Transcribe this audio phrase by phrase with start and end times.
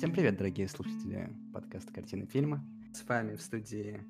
[0.00, 2.64] Всем привет, дорогие слушатели подкаста «Картины фильма».
[2.94, 4.00] С вами в студии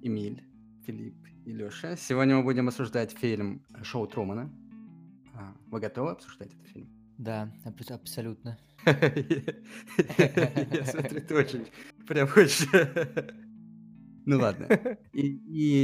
[0.00, 0.44] Эмиль,
[0.86, 1.96] Филипп и Лёша.
[1.96, 4.48] Сегодня мы будем обсуждать фильм «Шоу Трумана».
[5.34, 6.88] А, Вы готовы обсуждать этот фильм?
[7.18, 8.56] Да, аб- абсолютно.
[8.86, 11.66] Я смотрю, ты очень
[12.06, 12.68] прям хочешь...
[14.26, 14.68] Ну ладно.
[15.12, 15.26] И,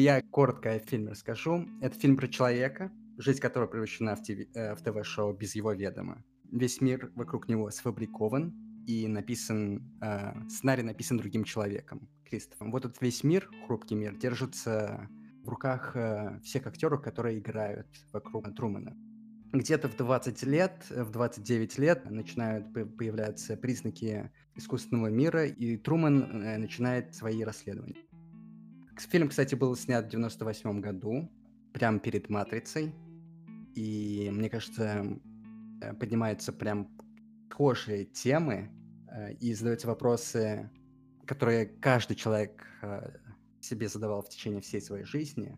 [0.05, 1.67] я коротко о фильме расскажу.
[1.81, 6.23] Это фильм про человека, жизнь которого превращена в, ТВ э, в ТВ-шоу без его ведома.
[6.53, 9.83] Весь мир вокруг него сфабрикован и написан...
[10.01, 12.73] э, сценарий написан другим человеком, Кристофом.
[12.73, 15.09] Вот этот весь мир, хрупкий мир, держится
[15.45, 18.97] в руках э, всех актеров, которые играют вокруг Трумана.
[19.53, 25.77] Где-то в 20 лет, э, в 29 лет начинают по- появляться признаки искусственного мира, и
[25.77, 27.97] Труман э, начинает свои расследования.
[28.99, 31.31] Фильм, кстати, был снят в 98 году,
[31.73, 32.93] прямо перед «Матрицей»,
[33.75, 35.07] и, мне кажется,
[35.81, 36.89] э, поднимаются прям
[37.61, 38.71] схожие темы,
[39.41, 40.71] и задаются вопросы,
[41.27, 43.11] которые каждый человек э,
[43.61, 45.57] себе задавал в течение всей своей жизни.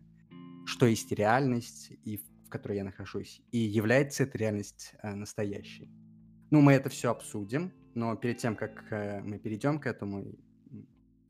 [0.65, 5.89] Что есть реальность, и в которой я нахожусь, и является эта реальность э, настоящей.
[6.51, 10.25] Ну, мы это все обсудим, но перед тем, как э, мы перейдем к этому,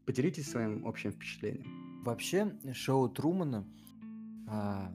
[0.05, 2.03] поделитесь своим общим впечатлением.
[2.03, 3.65] Вообще, шоу Трумана
[4.47, 4.91] а,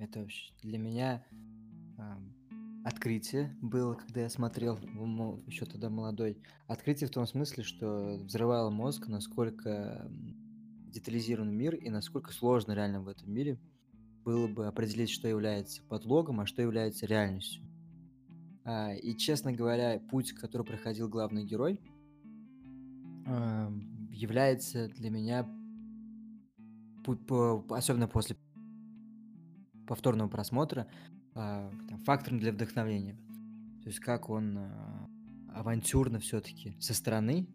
[0.00, 0.26] это
[0.62, 1.24] для меня
[1.98, 2.18] а,
[2.88, 4.78] открытие было, когда я смотрел,
[5.46, 6.42] еще тогда молодой.
[6.66, 10.10] Открытие в том смысле, что взрывало мозг, насколько
[10.86, 13.60] детализирован мир и насколько сложно реально в этом мире
[14.24, 17.62] было бы определить, что является подлогом, а что является реальностью.
[18.64, 21.80] А, и, честно говоря, путь, который проходил главный герой,
[24.10, 25.46] является для меня,
[27.68, 28.36] особенно после
[29.86, 30.90] повторного просмотра,
[31.38, 33.16] там, фактором для вдохновения.
[33.82, 35.08] То есть как он а,
[35.54, 37.48] авантюрно все-таки со стороны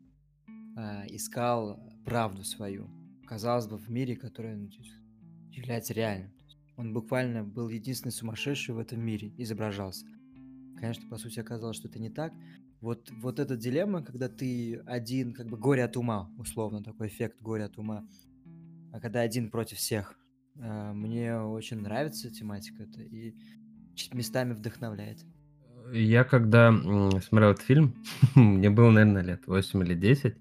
[0.75, 2.89] а, искал правду свою.
[3.25, 4.69] Казалось бы, в мире, который ну,
[5.51, 6.31] является реальным.
[6.77, 10.05] Он буквально был единственный сумасшедший в этом мире, изображался.
[10.77, 12.33] Конечно, по сути, оказалось, что это не так.
[12.81, 17.41] Вот, вот эта дилемма, когда ты один, как бы горе от ума, условно, такой эффект
[17.41, 18.05] горе от ума,
[18.91, 20.17] а когда один против всех.
[20.59, 23.35] А, Мне очень нравится тематика эта и
[24.13, 25.19] местами вдохновляет.
[25.91, 27.95] Я когда смотрел этот фильм,
[28.35, 30.35] мне было, наверное, лет 8 или 10.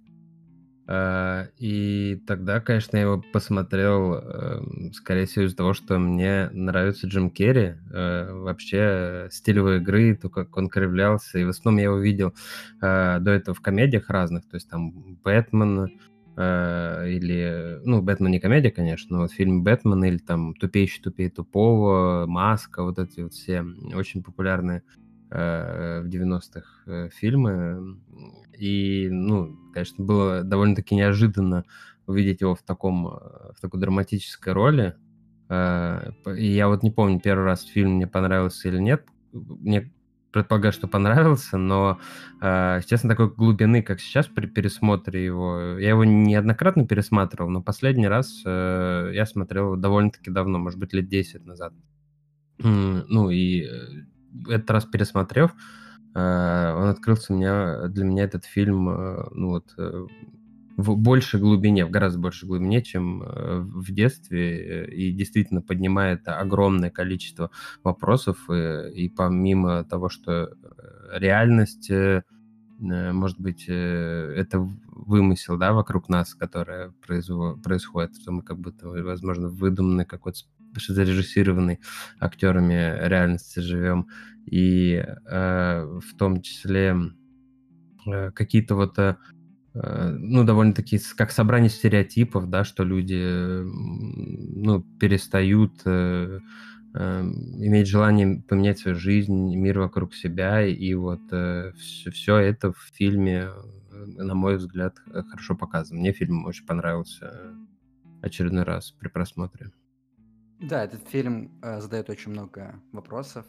[0.86, 7.06] а, И тогда, конечно, я его посмотрел, эм, скорее всего, из-за того, что мне нравится
[7.06, 7.74] Джим Керри.
[7.92, 11.38] э, Вообще стиль его игры, то, как он кривлялся.
[11.38, 12.34] И в основном я его видел
[12.80, 14.48] э, до этого в комедиях разных.
[14.48, 15.90] То есть там Бэтмен
[16.36, 17.80] э, или...
[17.84, 22.82] Ну, Бэтмен не комедия, конечно, но вот фильм Бэтмен или там Тупейший тупее тупого, Маска,
[22.82, 24.82] вот эти вот все очень популярные
[25.30, 27.98] э, в 90-х э, фильмы.
[28.58, 31.64] И, ну, конечно, было довольно-таки неожиданно
[32.06, 34.96] увидеть его в таком, в такой драматической роли.
[35.50, 39.04] И я вот не помню, первый раз фильм мне понравился или нет.
[39.32, 39.92] Мне
[40.32, 42.00] предполагаю, что понравился, но,
[42.40, 48.08] э, честно, такой глубины, как сейчас при пересмотре его, я его неоднократно пересматривал, но последний
[48.08, 51.72] раз э, я смотрел довольно-таки давно, может быть, лет 10 назад.
[52.58, 53.68] Ну и э,
[54.48, 55.52] этот раз пересмотрев,
[56.14, 58.84] э, он открылся меня, для меня этот фильм,
[59.32, 59.74] ну вот,
[60.76, 66.26] в большей глубине, в гораздо большей глубине, чем э, в детстве, э, и действительно поднимает
[66.26, 67.50] огромное количество
[67.84, 70.54] вопросов, э, и помимо того, что
[71.12, 71.90] реальность,
[72.78, 80.06] может быть, это вымысел, да, вокруг нас, которое происходит, что мы как будто, возможно, выдуманный
[80.06, 80.40] какой-то
[80.74, 81.80] зарежиссированный
[82.18, 84.08] актерами реальности живем,
[84.46, 86.96] и э, в том числе
[88.06, 89.16] э, какие-то вот, э,
[89.74, 96.40] ну, довольно-таки как собрание стереотипов, да, что люди, э, ну, перестают э,
[96.94, 103.48] э, иметь желание поменять свою жизнь, мир вокруг себя, и вот все, это в фильме,
[103.48, 106.00] э, на мой взгляд, э, хорошо показано.
[106.00, 107.54] Мне фильм очень понравился э,
[108.22, 109.70] очередной раз при просмотре.
[110.60, 113.46] Да, этот фильм э, задает очень много вопросов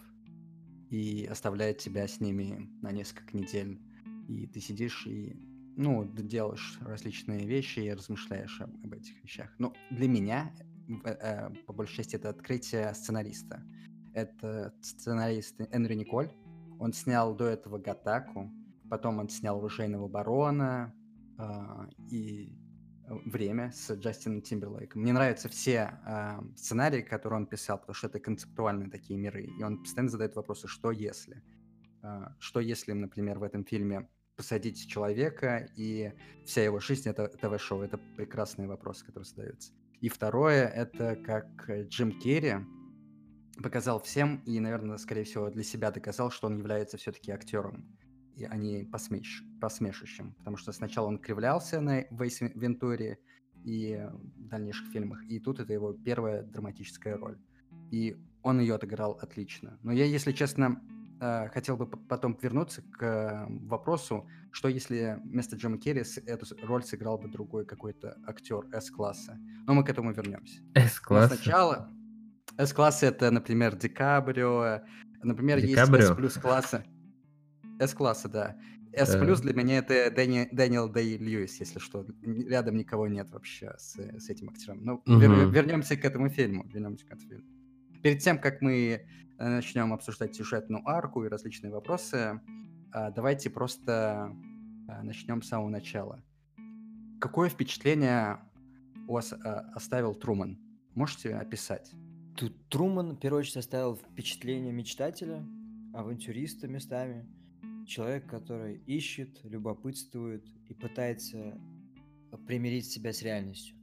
[0.89, 3.79] и оставляет тебя с ними на несколько недель.
[4.27, 5.35] И ты сидишь и,
[5.75, 9.53] ну, делаешь различные вещи и размышляешь об, этих вещах.
[9.57, 10.53] Ну, для меня,
[11.05, 13.63] э, по большей части, это открытие сценариста.
[14.13, 16.31] Это сценарист Энри Николь.
[16.79, 18.51] Он снял до этого Гатаку,
[18.89, 20.93] потом он снял Оружейного барона
[21.37, 22.51] а, и
[23.07, 25.01] э, время с Джастином Тимберлейком.
[25.01, 29.45] Мне нравятся все э, сценарии, которые он писал, потому что это концептуальные такие миры.
[29.45, 31.41] И он постоянно задает вопросы, что если?
[32.03, 36.13] Э, что если, например, в этом фильме посадить человека, и
[36.45, 37.81] вся его жизнь это ТВ-шоу.
[37.81, 39.73] Это прекрасный вопрос, который задается.
[40.01, 42.55] И второе, это как Джим Керри
[43.61, 47.85] показал всем и, наверное, скорее всего, для себя доказал, что он является все-таки актером,
[48.35, 49.43] и, а не посмеш...
[49.61, 50.33] посмешищем.
[50.39, 53.19] Потому что сначала он кривлялся на Вейс Вентуре
[53.63, 57.37] и в дальнейших фильмах, и тут это его первая драматическая роль.
[57.91, 59.79] И он ее отыграл отлично.
[59.83, 61.02] Но я, если честно, э,
[61.53, 67.27] хотел бы потом вернуться к вопросу, что если вместо Джима Керри эту роль сыграл бы
[67.29, 69.37] другой какой-то актер С-класса.
[69.67, 70.59] Но мы к этому вернемся.
[70.75, 71.35] С-класса?
[71.35, 71.89] Сначала...
[72.57, 74.81] С-класса это, например, Ди Кабрио.
[75.23, 75.79] Например, Ди есть?
[75.79, 76.83] S плюс класса.
[77.79, 78.55] S-класса, да.
[79.19, 79.43] Плюс Э.
[79.43, 82.05] для меня это Дэни- Дэниел Дэй Льюис, если что.
[82.21, 84.83] Рядом никого нет вообще с, с этим актером.
[84.83, 85.51] Ну, вер- Мгм.
[85.51, 86.67] вернемся к этому фильму.
[86.71, 87.45] Вернемся к этому фильму.
[88.03, 89.01] Перед тем, как мы э,
[89.37, 92.41] начнем обсуждать сюжетную арку и различные вопросы,
[92.91, 94.35] а, давайте просто
[94.89, 96.21] а, начнем с самого начала.
[97.21, 98.39] Какое впечатление
[99.07, 100.59] у вас а, оставил Труман?
[100.95, 101.93] Можете описать?
[102.35, 105.41] Тут Труман, в первую очередь, оставил впечатление мечтателя,
[105.93, 107.25] авантюриста местами,
[107.87, 111.57] человек, который ищет, любопытствует и пытается
[112.47, 113.77] примирить себя с реальностью,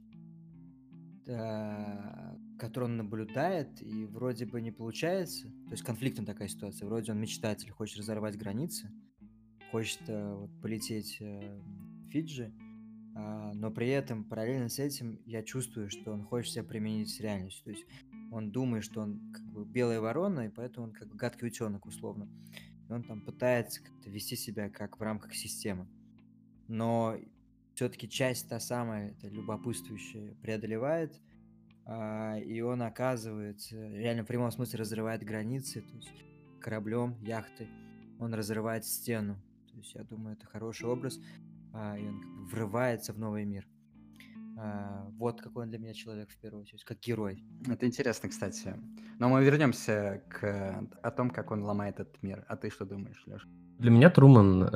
[2.61, 5.47] которую он наблюдает, и вроде бы не получается.
[5.65, 6.85] То есть конфликтная такая ситуация.
[6.85, 8.91] Вроде он мечтатель, хочет разорвать границы,
[9.71, 12.53] хочет э, вот, полететь э, в Фиджи,
[13.15, 17.19] а, но при этом параллельно с этим я чувствую, что он хочет себя применить с
[17.19, 17.63] реальностью.
[17.63, 17.85] То есть
[18.31, 21.87] он думает, что он как бы белая ворона, и поэтому он как бы гадкий утенок
[21.87, 22.29] условно.
[22.87, 25.87] И он там пытается как-то вести себя как в рамках системы.
[26.67, 27.17] Но
[27.73, 31.19] все-таки часть та самая, это любопытствующая, преодолевает,
[31.87, 36.11] и он оказывается, реально в прямом смысле разрывает границы, то есть
[36.61, 37.67] кораблем, яхты,
[38.19, 39.35] он разрывает стену.
[39.71, 41.19] То есть я думаю, это хороший образ,
[41.73, 43.67] а, и он как бы врывается в новый мир.
[44.57, 47.43] А, вот какой он для меня человек в первую очередь, как герой.
[47.67, 48.75] Это интересно, кстати.
[49.17, 52.45] Но мы вернемся к о том, как он ломает этот мир.
[52.47, 53.47] А ты что думаешь, Леша?
[53.79, 54.67] Для меня Труман э,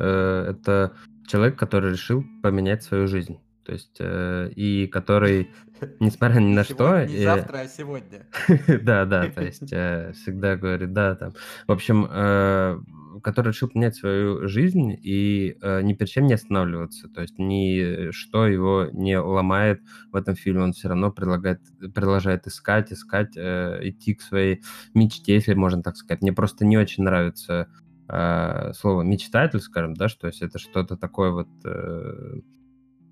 [0.50, 0.96] это
[1.28, 3.40] человек, который решил поменять свою жизнь.
[3.66, 5.50] То есть, э, и который,
[6.00, 7.04] несмотря ни на что...
[7.06, 8.28] Не э, завтра, а сегодня.
[8.84, 11.34] Да, да, то есть э, всегда говорит, да, там.
[11.68, 12.80] В общем, э,
[13.24, 17.08] который решил поменять свою жизнь и ни перед чем не останавливаться.
[17.08, 20.64] То есть ничто его не ломает в этом фильме.
[20.64, 21.62] Он все равно предлагает,
[21.94, 24.62] продолжает искать, искать, идти к своей
[24.94, 26.22] мечте, если можно так сказать.
[26.22, 27.70] Мне просто не очень нравится
[28.06, 31.48] слово мечтатель, скажем, да, что есть это что-то такое вот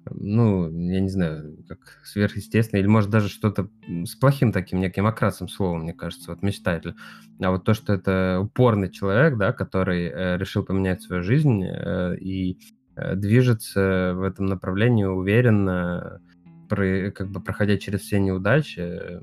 [0.09, 5.47] ну, я не знаю, как сверхъестественное, или может даже что-то с плохим таким неким окрасом
[5.47, 6.95] словом, мне кажется, вот мечтатель.
[7.41, 12.17] А вот то, что это упорный человек, да, который э, решил поменять свою жизнь э,
[12.17, 12.59] и
[12.95, 16.21] э, движется в этом направлении уверенно,
[16.69, 19.21] про- как бы проходя через все неудачи, э,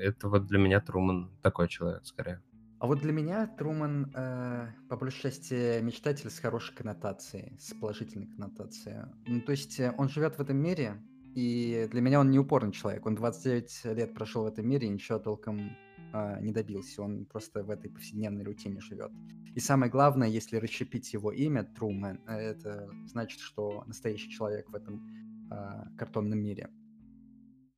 [0.00, 2.40] это вот для меня Труман такой человек, скорее.
[2.80, 8.26] А вот для меня Труман, э, по большей части, мечтатель с хорошей коннотацией, с положительной
[8.28, 9.04] коннотацией.
[9.26, 10.96] Ну, то есть э, он живет в этом мире,
[11.34, 13.04] и для меня он не упорный человек.
[13.04, 15.76] Он 29 лет прошел в этом мире и ничего толком
[16.14, 17.02] э, не добился.
[17.02, 19.12] Он просто в этой повседневной рутине живет.
[19.54, 24.74] И самое главное, если расщепить его имя Труман, э, это значит, что настоящий человек в
[24.74, 25.06] этом
[25.50, 26.70] э, картонном мире.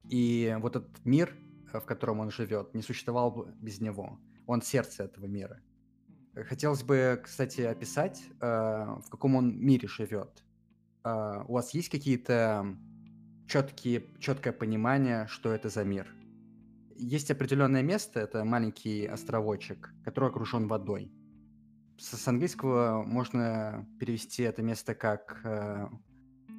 [0.08, 1.36] И вот этот мир,
[1.72, 4.20] э, в котором он живет, не существовал бы без него.
[4.46, 5.60] Он сердце этого мира.
[6.34, 10.44] Хотелось бы, кстати, описать, э, в каком он мире живет.
[11.04, 12.76] Э, у вас есть какие-то
[13.46, 16.14] четкие, четкое понимание, что это за мир?
[16.96, 21.12] Есть определенное место, это маленький островочек, который окружен водой.
[21.98, 25.88] С, с английского можно перевести это место как э,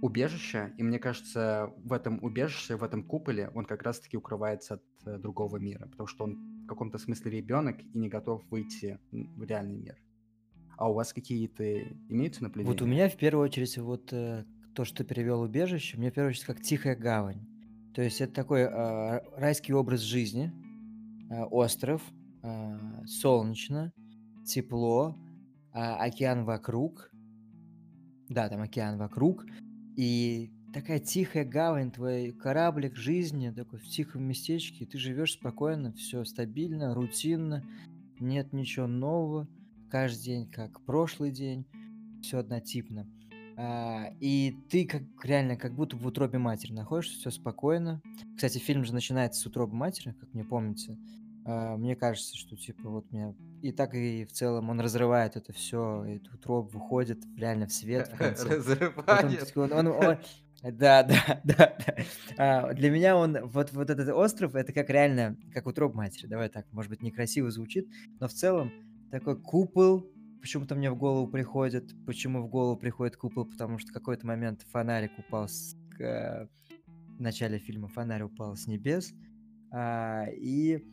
[0.04, 4.84] убежище, и мне кажется, в этом убежище, в этом куполе он как раз-таки укрывается от
[5.06, 9.44] э, другого мира, потому что он в каком-то смысле ребенок и не готов выйти в
[9.44, 9.98] реальный мир.
[10.78, 11.64] А у вас какие-то
[12.10, 12.70] имеются наблюдения?
[12.70, 14.44] Вот у меня в первую очередь вот э,
[14.76, 17.48] то, что перевел убежище, мне в первую очередь как тихая гавань.
[17.96, 20.52] То есть это такой э, райский образ жизни,
[21.30, 22.02] э, остров,
[22.42, 23.94] э, солнечно,
[24.46, 25.16] тепло,
[25.72, 27.10] а, океан вокруг.
[28.28, 29.46] Да, там океан вокруг.
[29.96, 36.24] И такая тихая гавань, твой кораблик жизни, такой в тихом местечке, ты живешь спокойно, все
[36.24, 37.64] стабильно, рутинно,
[38.20, 39.48] нет ничего нового,
[39.90, 41.66] каждый день как прошлый день,
[42.22, 43.08] все однотипно.
[43.56, 48.02] А, и ты как реально как будто в утробе матери находишься, все спокойно.
[48.36, 50.98] Кстати, фильм же начинается с утробы матери, как мне помнится.
[51.46, 55.52] А, мне кажется, что типа вот меня и так и в целом он разрывает это
[55.54, 58.48] все, и тут Роб выходит реально в свет в конце.
[58.58, 59.58] Разрывает.
[59.58, 60.18] он- он- он-
[60.64, 61.76] да, да, да.
[62.38, 66.28] А, для меня он вот вот этот остров это как реально как утроба матери.
[66.28, 67.88] Давай так, может быть некрасиво звучит,
[68.20, 68.72] но в целом
[69.12, 70.10] такой купол.
[70.42, 71.94] Почему-то мне в голову приходит.
[72.06, 73.46] Почему в голову приходит купол?
[73.46, 76.50] Потому что какой-то момент фонарик упал с к-
[77.18, 79.14] в начале фильма фонарь упал с небес.
[79.72, 80.84] А, и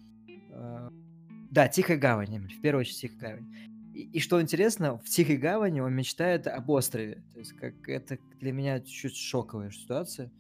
[1.51, 3.55] да, Тихая гавань, в первую очередь Тихая гавань.
[3.95, 7.23] И, и что интересно, в Тихой гавани он мечтает об острове.
[7.33, 10.31] То есть как это для меня чуть шоковая ситуация.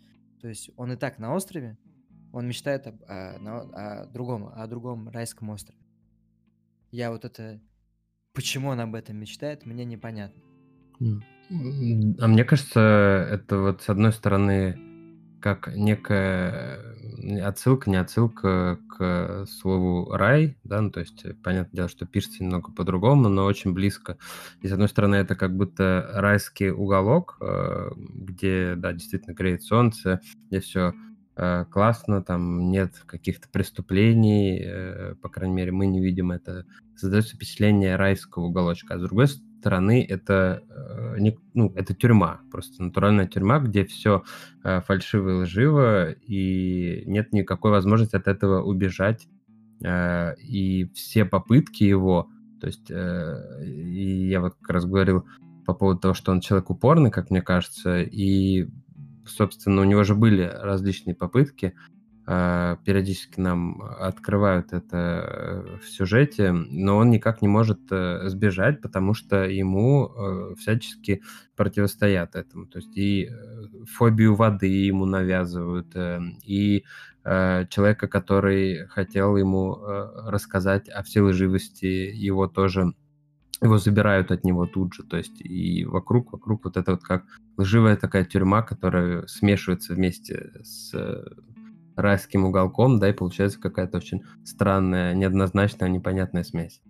[0.41, 1.77] То есть он и так на острове,
[2.33, 5.79] он мечтает об- о, на- о другом, о другом райском острове.
[6.91, 7.61] Я вот это...
[8.33, 10.41] Почему он об этом мечтает, мне непонятно.
[11.01, 14.79] А мне кажется, это вот с одной стороны
[15.41, 16.79] как некая
[17.43, 22.43] отсылка, не отсылка к слову рай, да, ну, то есть э, понятное дело, что пишется
[22.43, 24.19] немного по-другому, но очень близко.
[24.63, 30.21] И с одной стороны, это как будто райский уголок, э, где, да, действительно греет солнце,
[30.49, 30.95] где все
[31.71, 36.67] классно, там нет каких-то преступлений, э, по крайней мере, мы не видим это.
[36.97, 38.95] Создается впечатление райского уголочка.
[38.95, 44.23] А с другой стороны, это, э, не- ну, это тюрьма, просто натуральная тюрьма, где все
[44.63, 49.29] фальшиво и лживо, и нет никакой возможности от этого убежать.
[49.83, 52.29] Э, И все попытки его,
[52.61, 55.25] то есть, э, и я вот как раз говорил
[55.67, 58.69] по поводу того, что он человек упорный, как мне кажется, и,
[59.25, 66.97] собственно, у него же были различные попытки, э, периодически нам открывают это в сюжете, но
[66.99, 71.23] он никак не может э, сбежать, потому что ему э, всячески
[71.57, 72.67] противостоят этому.
[72.67, 75.95] То есть и э, фобию воды ему навязывают,
[76.45, 76.85] и
[77.23, 79.79] человека, который хотел ему
[80.25, 82.95] рассказать о всей лживости, его тоже
[83.63, 87.25] его забирают от него тут же, то есть и вокруг, вокруг вот это вот как
[87.59, 90.95] лживая такая тюрьма, которая смешивается вместе с
[91.97, 96.81] райским уголком, да, и получается какая-то очень странная, неоднозначная, непонятная смесь.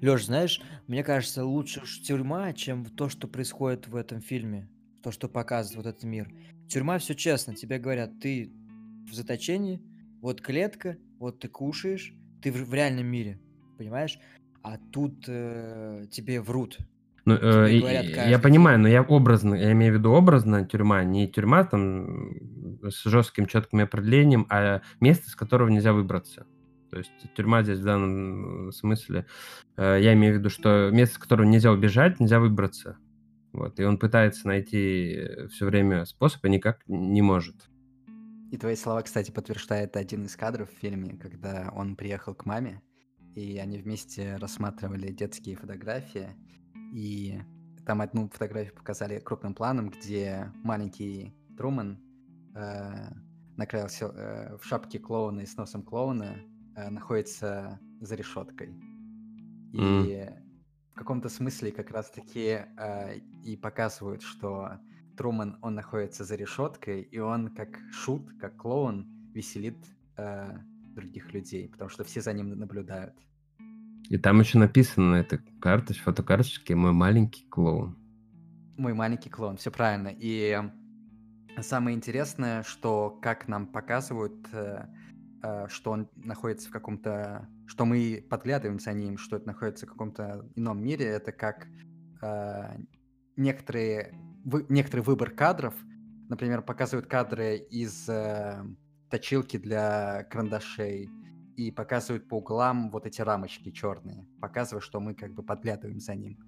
[0.00, 4.68] Лёш, знаешь, мне кажется, лучше уж тюрьма, чем то, что происходит в этом фильме.
[5.02, 6.30] То, что показывает вот этот мир.
[6.68, 7.54] Тюрьма все честно.
[7.54, 8.52] Тебе говорят, ты
[9.08, 9.82] в заточении,
[10.20, 13.40] вот клетка, вот ты кушаешь, ты в реальном мире,
[13.78, 14.18] понимаешь?
[14.62, 16.78] А тут э, тебе врут.
[17.26, 21.26] Ну, э, говорят я понимаю, но я образно, я имею в виду образно тюрьма, не
[21.26, 22.36] тюрьма там
[22.82, 26.46] с жестким четким определением, а место, с которого нельзя выбраться.
[26.90, 29.26] То есть тюрьма здесь в данном смысле,
[29.76, 32.98] э, я имею в виду, что место, с которого нельзя убежать, нельзя выбраться.
[33.52, 37.56] Вот, и он пытается найти все время способ, и никак не может.
[38.50, 42.82] И твои слова, кстати, подтверждает один из кадров в фильме, когда он приехал к маме,
[43.34, 46.28] и они вместе рассматривали детские фотографии,
[46.94, 47.42] и
[47.84, 51.98] там одну фотографию показали крупным планом, где маленький Труман
[52.54, 53.10] э,
[53.56, 56.36] накрылся э, в шапке клоуна и с носом клоуна
[56.76, 58.68] э, находится за решеткой.
[59.72, 60.34] И М.
[60.92, 64.78] в каком-то смысле как раз-таки э, и показывают, что
[65.16, 69.78] Труман, он находится за решеткой, и он как шут, как клоун веселит
[70.16, 70.58] э,
[70.94, 73.16] других людей, потому что все за ним наблюдают.
[74.10, 77.96] И там еще написано на этой карточке, фотокарточке «Мой маленький клоун».
[78.76, 80.10] Мой маленький клоун, все правильно.
[80.12, 80.60] И
[81.60, 84.86] самое интересное, что как нам показывают, э,
[85.42, 87.48] э, что он находится в каком-то...
[87.66, 91.66] Что мы подглядываем за ним, что это находится в каком-то ином мире, это как
[92.20, 92.76] э,
[93.36, 95.74] некоторые, вы- некоторый выбор кадров,
[96.28, 98.08] например, показывают кадры из
[99.08, 101.08] точилки для карандашей
[101.56, 106.14] и показывают по углам вот эти рамочки черные, показывая, что мы как бы подглядываем за
[106.14, 106.38] ним,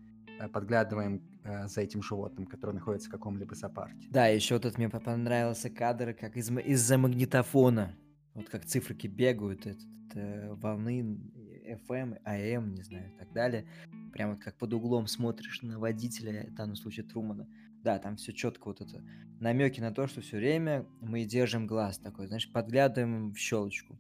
[0.41, 4.09] э, подглядываем э, за этим животным, которое находится в каком-либо зоопарке.
[4.11, 7.97] Да, еще этот мне по- понравился кадр, как из, из-за магнитофона.
[8.35, 11.19] Вот как циферки бегают, этот, э, волны
[11.67, 13.67] FM, AM, не знаю, и так далее.
[14.13, 17.49] Прям вот как под углом смотришь на водителя, в данном случае Трумана.
[17.83, 19.05] Да, там все четко вот это.
[19.39, 23.99] Намеки на то, что все время мы держим глаз такой, знаешь, подглядываем в щелочку.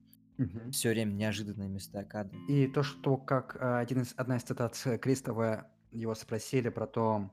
[0.70, 2.38] Все время неожиданные места кадра.
[2.48, 6.86] И то, что как э, один из, одна из цитат с Кристова, его спросили про
[6.86, 7.30] то,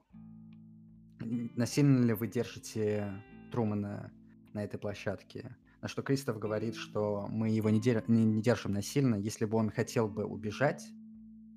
[1.20, 3.12] насильно ли вы держите
[3.52, 4.12] Трумана
[4.54, 5.56] на этой площадке.
[5.82, 9.16] На что Кристоф говорит, что мы его не, дер- не- не держим насильно.
[9.16, 10.88] Если бы он хотел бы убежать,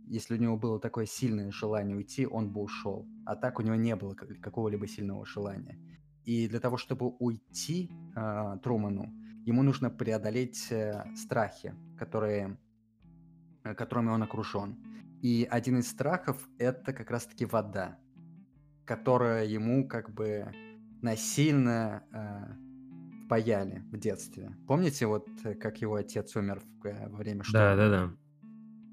[0.09, 3.07] если у него было такое сильное желание уйти, он бы ушел.
[3.25, 5.79] А так у него не было как- какого-либо сильного желания.
[6.25, 9.12] И для того, чтобы уйти э, Труману,
[9.47, 12.59] ему нужно преодолеть э, страхи, которые
[13.65, 14.76] э, которыми он окружен.
[15.23, 17.99] И один из страхов это как раз-таки вода,
[18.85, 20.53] которая ему как бы
[21.00, 24.55] насильно э, впаяли в детстве.
[24.67, 27.76] Помните, вот э, как его отец умер в, во время Да, шторма?
[27.76, 28.17] да, да.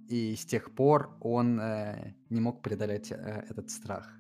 [0.07, 4.13] И с тех пор он э, не мог преодолеть э, этот страх.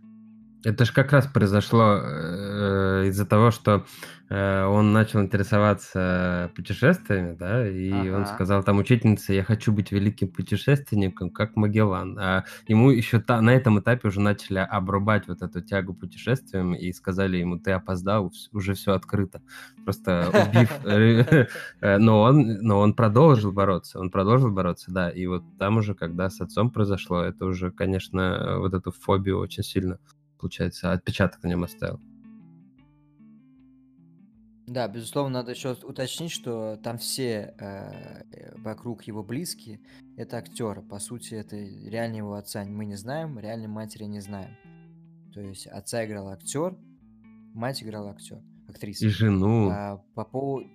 [0.63, 3.85] Это же как раз произошло э, из-за того, что
[4.29, 8.33] э, он начал интересоваться путешествиями, да, и он Ага.
[8.33, 12.17] сказал там учительнице, я хочу быть великим путешественником, как Магеллан.
[12.17, 16.93] А ему еще та, на этом этапе уже начали обрубать вот эту тягу путешествиям и
[16.93, 19.41] сказали ему, ты опоздал, уже все открыто.
[19.83, 20.71] Просто убив...
[20.85, 21.47] э,
[21.81, 25.09] э, Но он, но он продолжил бороться, он продолжил бороться, да.
[25.09, 29.63] И вот там уже, когда с отцом произошло, это уже, конечно, вот эту фобию очень
[29.63, 29.99] сильно
[30.43, 32.01] получается, отпечаток на нем оставил.
[34.67, 38.23] Да, безусловно, надо еще уточнить, что там все э,
[38.57, 39.79] вокруг его близкие
[40.17, 40.81] это актеры.
[40.81, 44.55] По сути, это реально его отца мы не знаем, реальной матери не знаем.
[45.33, 46.77] То есть отца играл актер,
[47.53, 49.05] мать играла актер, актриса.
[49.05, 49.69] И жену.
[49.71, 50.69] А, по поводу...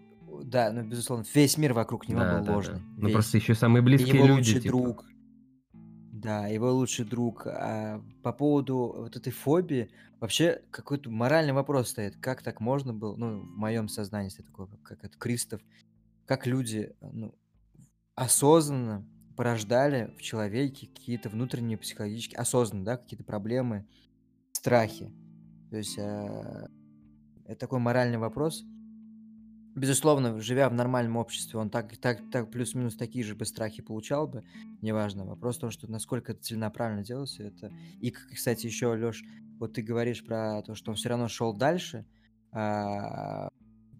[0.44, 2.54] Да, ну, безусловно, весь мир вокруг него Да, был да, да.
[2.54, 2.80] ложный.
[2.96, 3.12] Ну весь.
[3.14, 4.76] просто еще самые И близкие его люди, лучший типа.
[4.76, 5.04] друг.
[6.20, 7.46] Да, его лучший друг.
[7.46, 12.16] А по поводу вот этой фобии, вообще какой-то моральный вопрос стоит.
[12.16, 15.60] Как так можно было, ну, в моем сознании стоит такой, как- это Кристоф,
[16.26, 17.34] как люди, ну,
[18.16, 19.06] осознанно
[19.36, 23.86] порождали в человеке какие-то внутренние психологические, осознанно, да, какие-то проблемы,
[24.52, 25.12] страхи.
[25.70, 26.66] То есть э,
[27.44, 28.64] это такой моральный вопрос.
[29.78, 34.26] Безусловно, живя в нормальном обществе, он так, так, так плюс-минус такие же бы страхи получал
[34.26, 34.42] бы,
[34.82, 35.24] неважно.
[35.24, 37.44] Вопрос в том, что насколько это целенаправленно делается.
[37.44, 37.72] Это...
[38.00, 39.22] И, кстати, еще, Леш,
[39.60, 42.06] вот ты говоришь про то, что он все равно шел дальше,
[42.50, 43.50] а,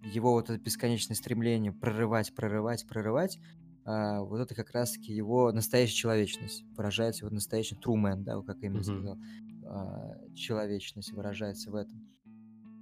[0.03, 3.39] его вот это бесконечное стремление прорывать, прорывать, прорывать,
[3.85, 8.81] а, вот это как раз-таки его настоящая человечность выражается, вот настоящий Трумен, да, как именно
[8.81, 8.83] Мгм.
[8.83, 9.19] сказал,
[9.67, 12.18] а, человечность выражается в этом.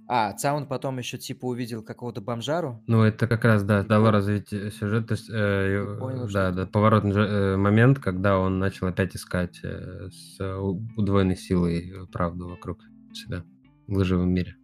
[0.09, 3.87] А, отца он потом еще типа увидел какого-то бомжару, Ну, это как раз, да, И
[3.87, 7.57] дало пон- развитие сюжета, то есть, э, понял, да, что да, это- поворотный же, э,
[7.57, 12.79] момент, когда он начал опять искать э, с э, удвоенной силой э, правду вокруг
[13.13, 13.43] себя
[13.87, 14.55] в лживом мире.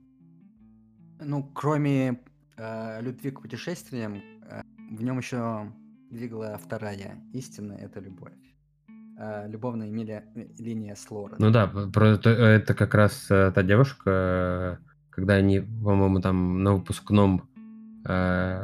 [1.19, 2.21] Ну, кроме
[2.57, 5.71] э, любви к путешествиям, э, в нем еще
[6.09, 8.31] двигала вторая истина, это любовь.
[9.19, 11.35] Э, любовная миля- э, линия с Лорой.
[11.39, 16.73] Ну да, про это, как раз э, та девушка, э, когда они, по-моему, там на
[16.73, 17.47] выпускном,
[18.05, 18.63] э,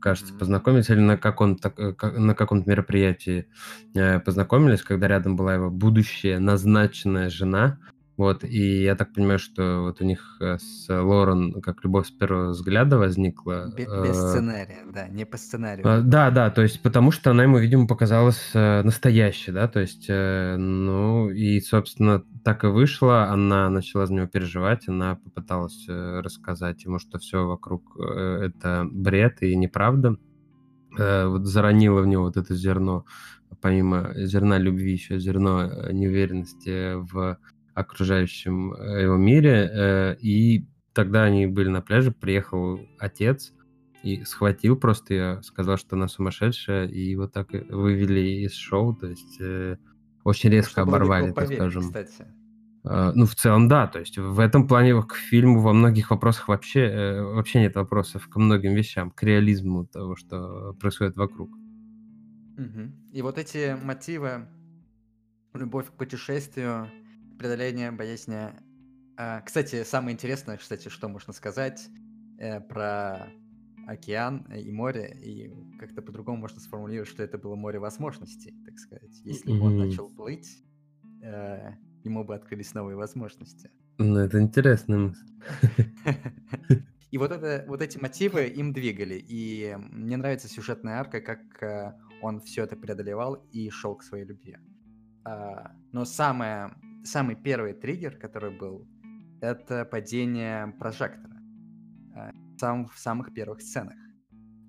[0.00, 1.58] кажется, познакомились, или на, каком
[2.02, 3.46] на каком-то мероприятии
[3.94, 7.78] э, познакомились, когда рядом была его будущая назначенная жена.
[8.20, 12.10] Вот, и я так понимаю, что вот у них э, с Лорен как любовь с
[12.10, 13.72] первого взгляда возникла.
[13.74, 15.88] Бе- э, без сценария, да, не по сценарию.
[15.88, 19.80] а, Да, да, то есть потому что она ему, видимо, показалась э, настоящей, да, то
[19.80, 26.84] есть, ну, и, собственно, так и вышло, она начала за него переживать, она попыталась рассказать
[26.84, 30.18] ему, что все вокруг это бред и неправда,
[30.90, 33.06] вот заронила в него вот это зерно,
[33.62, 37.38] помимо зерна любви, еще зерно неуверенности в
[37.80, 43.52] окружающем э, его мире, э, и тогда они были на пляже, приехал отец,
[44.02, 49.08] и схватил просто ее, сказал, что она сумасшедшая, и вот так вывели из шоу, то
[49.08, 49.76] есть э,
[50.24, 51.82] очень резко Что было легко оборвали, так скажем.
[51.82, 52.26] кстати.
[52.84, 56.48] А, Ну, в целом, да, то есть в этом плане к фильму во многих вопросах
[56.48, 61.50] вообще, вообще нет вопросов ко многим вещам, к реализму того, что происходит вокруг.
[62.56, 62.94] Мгм.
[63.12, 64.46] И вот эти мотивы,
[65.54, 66.88] любовь к путешествию,
[67.40, 68.52] преодоление боязни.
[69.16, 71.88] А, кстати, самое интересное, кстати, что можно сказать
[72.38, 73.32] э, про
[73.86, 79.22] океан и море, и как-то по-другому можно сформулировать, что это было море возможностей, так сказать.
[79.24, 80.62] Если бы он начал плыть,
[81.22, 81.72] э,
[82.04, 83.70] ему бы открылись новые возможности.
[83.96, 85.26] Ну, это интересная мысль.
[87.10, 89.14] И вот, это, вот эти мотивы им двигали.
[89.14, 94.26] И мне нравится сюжетная арка, как э, он все это преодолевал и шел к своей
[94.26, 94.58] любви.
[95.24, 98.86] А, но самое, самый первый триггер, который был,
[99.40, 101.36] это падение прожектора.
[102.14, 103.96] А, сам, в самых первых сценах.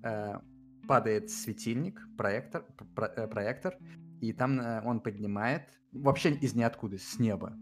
[0.04, 0.42] А,
[0.88, 2.64] падает светильник, проектор,
[2.94, 3.76] про- э, проектор,
[4.20, 7.56] и там э, он поднимает, вообще из ниоткуда, с неба.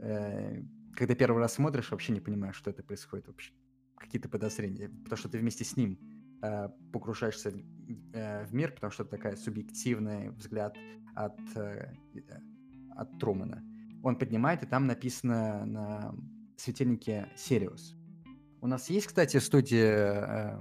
[0.00, 0.62] Э,
[0.94, 3.52] Когда первый раз смотришь, вообще не понимаешь, что это происходит вообще.
[3.96, 4.88] Какие-то подозрения.
[4.88, 5.98] Потому что ты вместе с ним
[6.42, 7.56] э, погружаешься в,
[8.12, 10.76] э, мир, потому что это такая субъективный взгляд
[11.14, 12.40] от, э, э,
[12.96, 13.62] от Трумана.
[14.02, 16.14] Он поднимает, и там написано на
[16.56, 17.96] светильнике Сириус.
[18.60, 20.58] У нас есть, кстати, в студии э,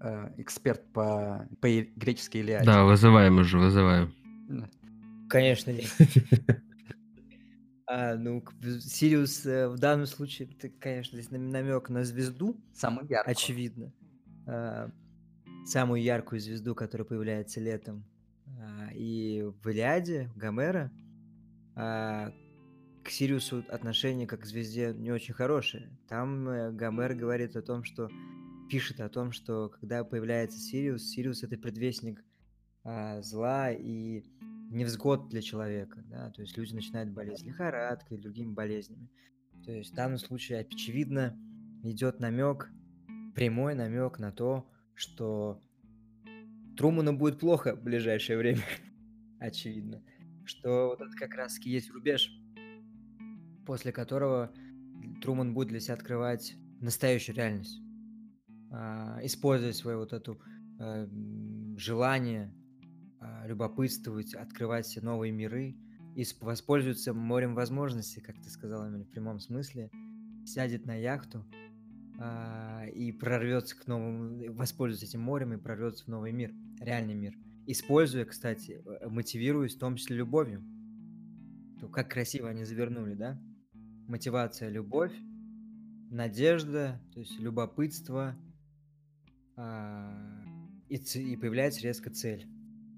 [0.00, 2.66] э, эксперт по, по греческой Илиаде.
[2.66, 4.14] Да, вызываем уже, вызываем.
[5.28, 5.90] Конечно, нет.
[7.86, 8.42] А, ну,
[8.80, 13.30] Сириус э, в данном случае, это, конечно, здесь намек на звезду, Самый яркий.
[13.30, 13.92] очевидно.
[14.46, 14.90] А,
[15.66, 18.04] самую яркую звезду, которая появляется летом.
[18.46, 20.90] А, и в Илиаде Гомера
[21.74, 22.32] а,
[23.04, 25.90] к Сириусу отношение как к звезде не очень хорошее.
[26.08, 28.08] Там э, Гомер говорит о том, что
[28.68, 32.24] пишет о том, что когда появляется Сириус, Сириус это предвестник
[32.82, 34.24] а, зла и
[34.70, 39.10] невзгод для человека, да, то есть люди начинают болеть лихорадкой и другими болезнями.
[39.64, 41.38] То есть в данном случае очевидно
[41.82, 42.70] идет намек,
[43.34, 45.60] прямой намек на то, что
[46.76, 48.62] Труману будет плохо в ближайшее время,
[49.38, 50.02] очевидно.
[50.44, 52.30] Что вот это как раз-таки есть рубеж,
[53.66, 54.52] после которого
[55.22, 57.80] Труман будет для себя открывать настоящую реальность,
[58.70, 60.36] а, используя свое вот это
[61.76, 62.52] желание
[63.20, 65.76] а, любопытствовать, открывать все новые миры
[66.14, 69.90] и сп- воспользуется морем возможностей, как ты сказал, именно в прямом смысле,
[70.44, 71.44] сядет на яхту
[72.18, 77.34] а, и прорвется к новому, воспользуется этим морем и прорвется в новый мир, реальный мир.
[77.66, 80.62] Используя, кстати, э, мотивируясь в том числе любовью.
[81.80, 83.40] То как красиво они завернули, да?
[84.08, 85.12] Мотивация, любовь,
[86.10, 88.36] надежда, то есть любопытство,
[89.56, 90.44] а,
[90.88, 92.46] и, и появляется резко цель,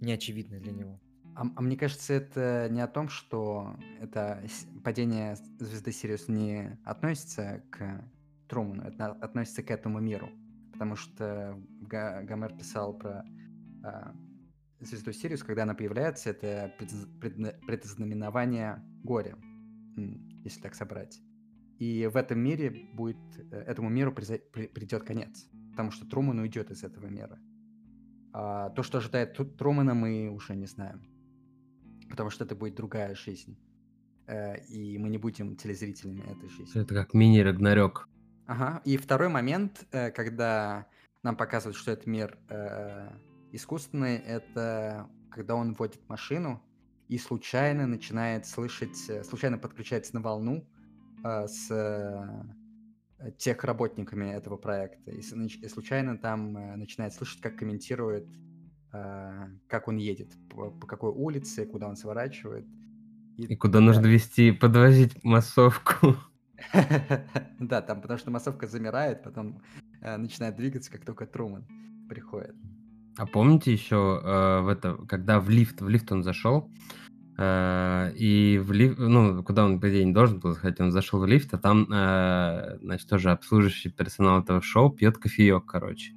[0.00, 1.00] неочевидная для него.
[1.34, 4.42] А, а мне кажется, это не о том, что это
[4.84, 8.04] падение звезды Сириус не относится к
[8.48, 10.30] Труману, это относится к этому миру.
[10.72, 13.24] Потому что Гомер писал про
[13.82, 14.14] а,
[14.80, 19.36] звезду Сириус, когда она появляется, это предзнаменование горя,
[20.46, 21.20] если так собрать.
[21.78, 23.16] И в этом мире будет,
[23.52, 27.38] э, этому миру при- придет конец, потому что Труман уйдет из этого мира.
[28.32, 31.00] А то, что ожидает Тру- Трумана, мы уже не знаем.
[32.10, 33.56] Потому что это будет другая жизнь.
[34.26, 36.80] Э, И мы не будем телезрителями этой жизни.
[36.82, 38.08] Это как мини-рагнарёк.
[38.46, 38.80] Ага.
[38.84, 40.86] И второй момент, э, когда
[41.22, 42.38] нам показывают, что это мир
[43.52, 46.60] искусственный, это когда он водит машину
[47.08, 50.66] и случайно начинает слышать, э, случайно подключается на волну
[51.24, 55.10] э, с э, тех работниками этого проекта.
[55.10, 58.26] И, и случайно там э, начинает слышать, как комментирует,
[58.92, 62.66] э, как он едет, по, по какой улице, куда он сворачивает.
[63.36, 66.16] И куда нужно вести, подвозить массовку.
[67.60, 69.62] Да, там потому что массовка замирает, потом
[70.00, 71.66] э, начинает двигаться, как только Труман
[72.08, 72.56] приходит.
[73.18, 76.70] А помните еще э, в это, когда в лифт, в лифт он зашел,
[77.38, 81.20] э, и в лифт, ну, куда он, по идее, не должен был заходить, он зашел
[81.20, 86.12] в лифт, а там, э, значит, тоже обслуживающий персонал этого шоу пьет кофеек, короче.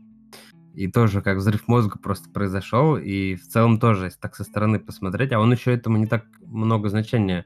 [0.74, 4.80] И тоже как взрыв мозга просто произошел, и в целом тоже, если так со стороны
[4.80, 7.46] посмотреть, а он еще этому не так много значения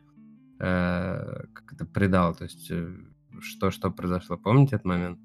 [0.60, 2.92] э, как это придал, то есть э,
[3.40, 5.20] что, что произошло, помните этот момент?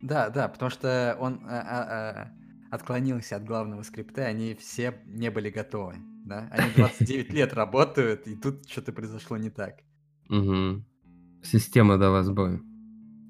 [0.00, 2.28] Да, да, потому что он а, а, а,
[2.74, 5.96] отклонился от главного скрипта, они все не были готовы.
[6.24, 6.48] Да?
[6.50, 9.80] Они 29 лет работают, и тут что-то произошло не так.
[11.42, 12.60] Система дала сбой.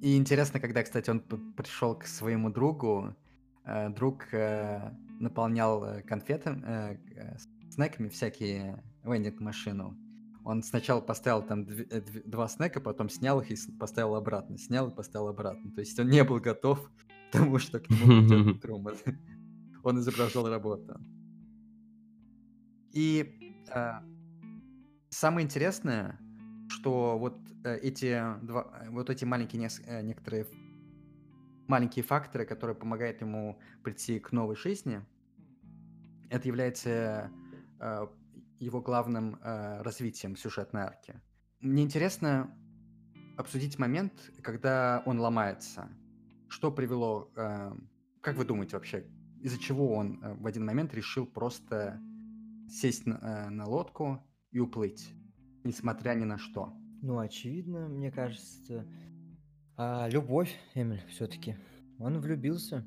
[0.00, 3.16] И интересно, когда, кстати, он пришел к своему другу,
[3.64, 7.00] э, друг э, наполнял э, конфетами,
[7.70, 9.96] снеками всякие вендинг машину.
[10.44, 14.90] Он сначала поставил там дв- дв- два снека, потом снял их и поставил обратно, снял
[14.90, 15.72] и поставил обратно.
[15.72, 18.94] То есть он не был готов к тому, что к нему придет Труман.
[19.84, 20.98] Он изображал работу.
[22.92, 23.92] И э,
[25.10, 26.18] самое интересное,
[26.68, 30.46] что вот э, эти два, э, вот эти маленькие нес- э, некоторые
[31.68, 35.04] маленькие факторы, которые помогают ему прийти к новой жизни,
[36.30, 37.30] это является
[37.80, 38.06] э,
[38.60, 41.20] его главным э, развитием сюжетной арки.
[41.60, 42.56] Мне интересно
[43.36, 45.88] обсудить момент, когда он ломается.
[46.48, 47.72] Что привело, э,
[48.20, 49.04] как вы думаете вообще,
[49.44, 52.00] из-за чего он э, в один момент решил просто
[52.66, 55.12] сесть на, э, на лодку и уплыть,
[55.64, 56.72] несмотря ни на что?
[57.02, 58.86] Ну, очевидно, мне кажется,
[59.76, 61.56] а, любовь, Эмиль, все-таки.
[61.98, 62.86] Он влюбился.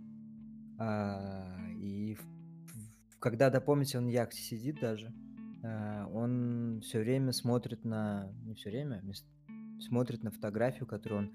[0.79, 5.13] А, и в- в- когда, да, помните, он на яхте сидит даже,
[5.63, 8.31] а, он все время смотрит на...
[8.45, 9.03] Не все время,
[9.79, 11.31] смотрит на фотографию, которую он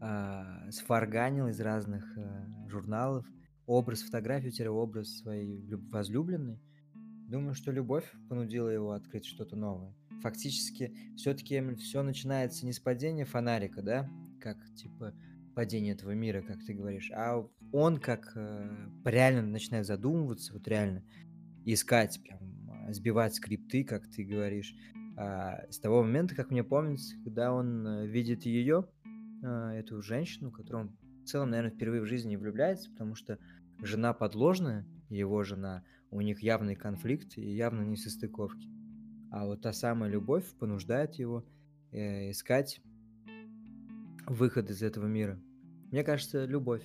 [0.00, 3.26] а, сфарганил из разных а, журналов.
[3.66, 6.60] Образ фотографию-образ своей люб- возлюбленной.
[7.28, 9.94] Думаю, что любовь понудила его открыть что-то новое.
[10.22, 14.08] Фактически, все-таки все начинается не с падения фонарика, да,
[14.40, 15.14] как типа
[15.54, 21.02] падение этого мира, как ты говоришь, а он как э, реально начинает задумываться, вот реально
[21.64, 24.74] искать прям сбивать скрипты, как ты говоришь.
[25.16, 28.86] А, с того момента, как мне помнится, когда он э, видит ее,
[29.42, 30.96] а, эту женщину, которую он
[31.26, 33.38] в целом, наверное, впервые в жизни влюбляется, потому что
[33.82, 38.68] жена подложная, его жена, у них явный конфликт и явно не состыковки.
[39.32, 41.44] А вот та самая любовь понуждает его
[41.90, 42.80] э, искать
[44.26, 45.38] выход из этого мира.
[45.90, 46.84] Мне кажется, любовь.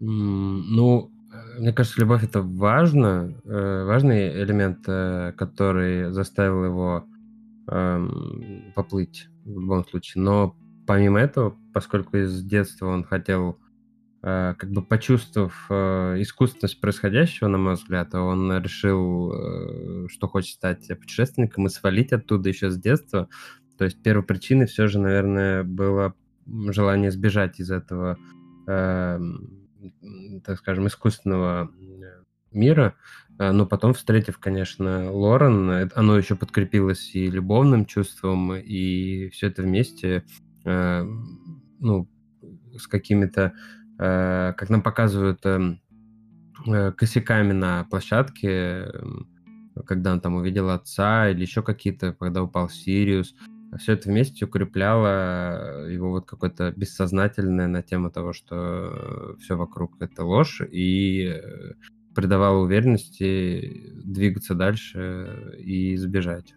[0.00, 7.06] М, Ну, э, мне кажется, любовь это важно, э, важный элемент, э, который заставил его
[7.68, 10.22] эм, поплыть в любом случае.
[10.22, 13.58] Но помимо этого, поскольку из детства он хотел,
[14.20, 20.88] как бы почувствовав э, искусственность происходящего, на мой взгляд, он решил, э, что хочет стать
[20.88, 23.28] путешественником и свалить оттуда еще с детства.
[23.76, 26.14] То есть первой причиной все же, наверное, было
[26.46, 28.18] желание сбежать из этого,
[28.66, 31.70] так скажем, искусственного
[32.50, 32.96] мира.
[33.38, 39.62] Но потом, встретив, конечно, Лорен, э, оно еще подкрепилось и любовным чувством, и все это
[39.62, 40.24] вместе,
[40.64, 41.06] э,
[41.78, 42.08] ну,
[42.76, 45.80] с какими-то, э, как нам показывают, эм,
[46.66, 49.28] э, косяками на площадке, эм,
[49.86, 53.34] когда он там увидел отца или еще какие-то, когда упал Сириус.
[53.78, 60.24] Все это вместе укрепляло его вот какое-то бессознательное на тему того, что все вокруг это
[60.24, 61.74] ложь, и э,
[62.14, 66.54] придавало уверенности двигаться дальше и сбежать.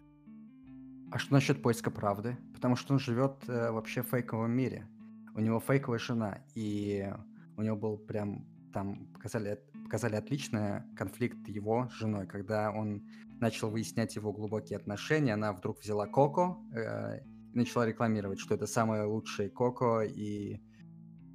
[1.12, 2.38] А что насчет поиска правды?
[2.54, 4.88] Потому что он живет э, вообще в фейковом мире.
[5.36, 7.12] У него фейковая жена, и
[7.62, 13.04] у него был прям там показали, показали отлично конфликт его с женой, когда он
[13.39, 17.19] начал выяснять его глубокие отношения, она вдруг взяла Коко э,
[17.54, 20.60] и начала рекламировать, что это самое лучшее Коко, и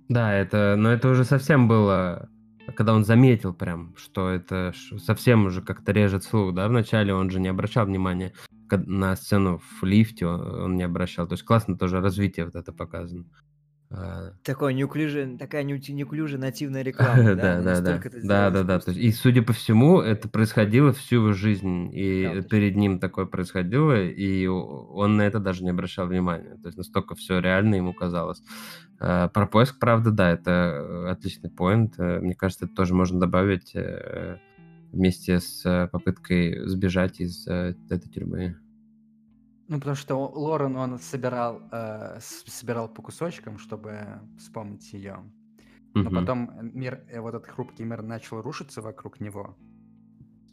[0.09, 2.29] Да, это, но это уже совсем было,
[2.75, 7.41] когда он заметил прям, что это совсем уже как-то режет слух, да, вначале он же
[7.41, 8.33] не обращал внимания
[8.71, 13.27] на сцену в лифте, он не обращал, то есть классно тоже развитие вот это показано.
[13.89, 14.33] А,
[14.73, 17.35] неуклюжее, такая неуклюжая нативная реклама, да?
[17.35, 18.51] Да, Она да, да.
[18.51, 21.91] Да, да, и судя по всему, это происходило всю его жизнь.
[21.93, 26.57] И перед ним такое происходило, и он на это даже не обращал внимания.
[26.63, 28.43] То есть настолько все реально ему казалось.
[28.99, 31.95] А, Про поиск, правда, да, это отличный поинт.
[31.99, 34.39] Э, Мне кажется, это тоже можно добавить э,
[34.93, 38.57] вместе с э, попыткой сбежать из этой тюрьмы.
[39.69, 45.25] Ну, потому что Лорен, он собирал, э, собирал по кусочкам, чтобы вспомнить ее.
[45.95, 46.15] Но Мгм.
[46.15, 49.57] потом мир, э, вот этот хрупкий мир начал рушиться вокруг него.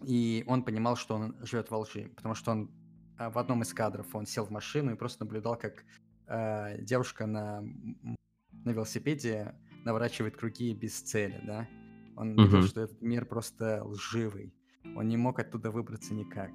[0.01, 2.11] И он понимал, что он живет во лжи.
[2.15, 2.71] Потому что он
[3.17, 5.85] а, в одном из кадров он сел в машину и просто наблюдал, как
[6.27, 9.53] э, девушка на, на велосипеде
[9.85, 11.67] наворачивает круги без цели, да.
[12.15, 12.67] Он видел, Мгм.
[12.67, 14.53] что этот мир просто лживый.
[14.95, 16.51] Он не мог оттуда выбраться никак.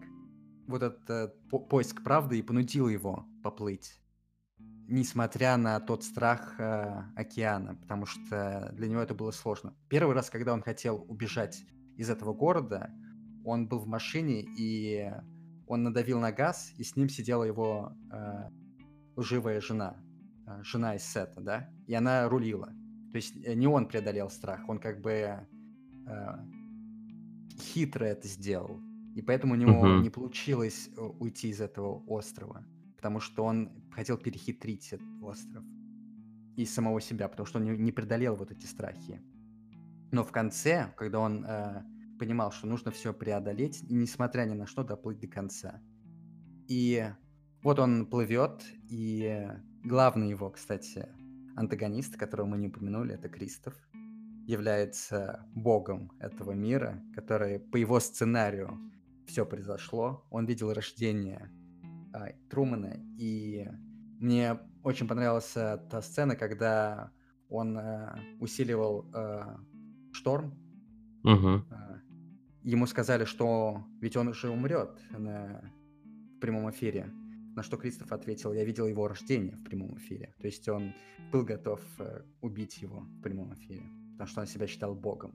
[0.69, 3.99] Вот этот э, по- поиск правды и понудил его поплыть
[4.89, 9.75] несмотря на тот страх э, океана, потому что для него это было сложно.
[9.89, 11.63] Первый раз, когда он хотел убежать
[11.97, 12.91] из этого города,
[13.45, 15.13] он был в машине, и
[15.67, 18.49] он надавил на газ, и с ним сидела его э,
[19.17, 19.99] лживая жена,
[20.47, 22.69] э, жена из сета, да, и она рулила.
[23.11, 25.47] То есть э, не он преодолел страх, он как бы э,
[27.61, 28.81] хитро это сделал.
[29.19, 30.03] И поэтому у него Мгм.
[30.03, 35.65] не получилось э, уйти из этого острова, потому что он хотел перехитрить этот остров
[36.57, 39.21] и самого себя, потому что он не, не преодолел вот эти страхи.
[40.13, 41.83] Но в конце, когда он э,
[42.21, 45.81] понимал, что нужно все преодолеть, и несмотря ни на что, доплыть до конца.
[46.69, 47.05] И
[47.65, 49.49] вот он плывет, и
[49.83, 51.09] главный его, кстати,
[51.57, 53.75] антагонист, которого мы не упомянули, это Кристоф,
[54.47, 58.79] является богом этого мира, который по его сценарию
[59.29, 60.27] все произошло.
[60.31, 61.51] Он видел рождение
[62.13, 63.69] а, Трумана, и
[64.19, 67.13] мне очень понравилась э, та сцена, когда
[67.49, 69.57] он э, усиливал э,
[70.13, 70.55] шторм.
[71.23, 71.67] Мгм.
[71.71, 72.01] Э,
[72.63, 75.73] ему сказали, что ведь он уже умрет на
[76.37, 77.11] в прямом эфире.
[77.57, 80.33] На что Кристоф ответил, я видел его рождение в прямом эфире.
[80.39, 80.95] То есть он
[81.33, 81.81] был готов
[82.41, 85.35] убить его в прямом эфире, потому что он себя считал богом.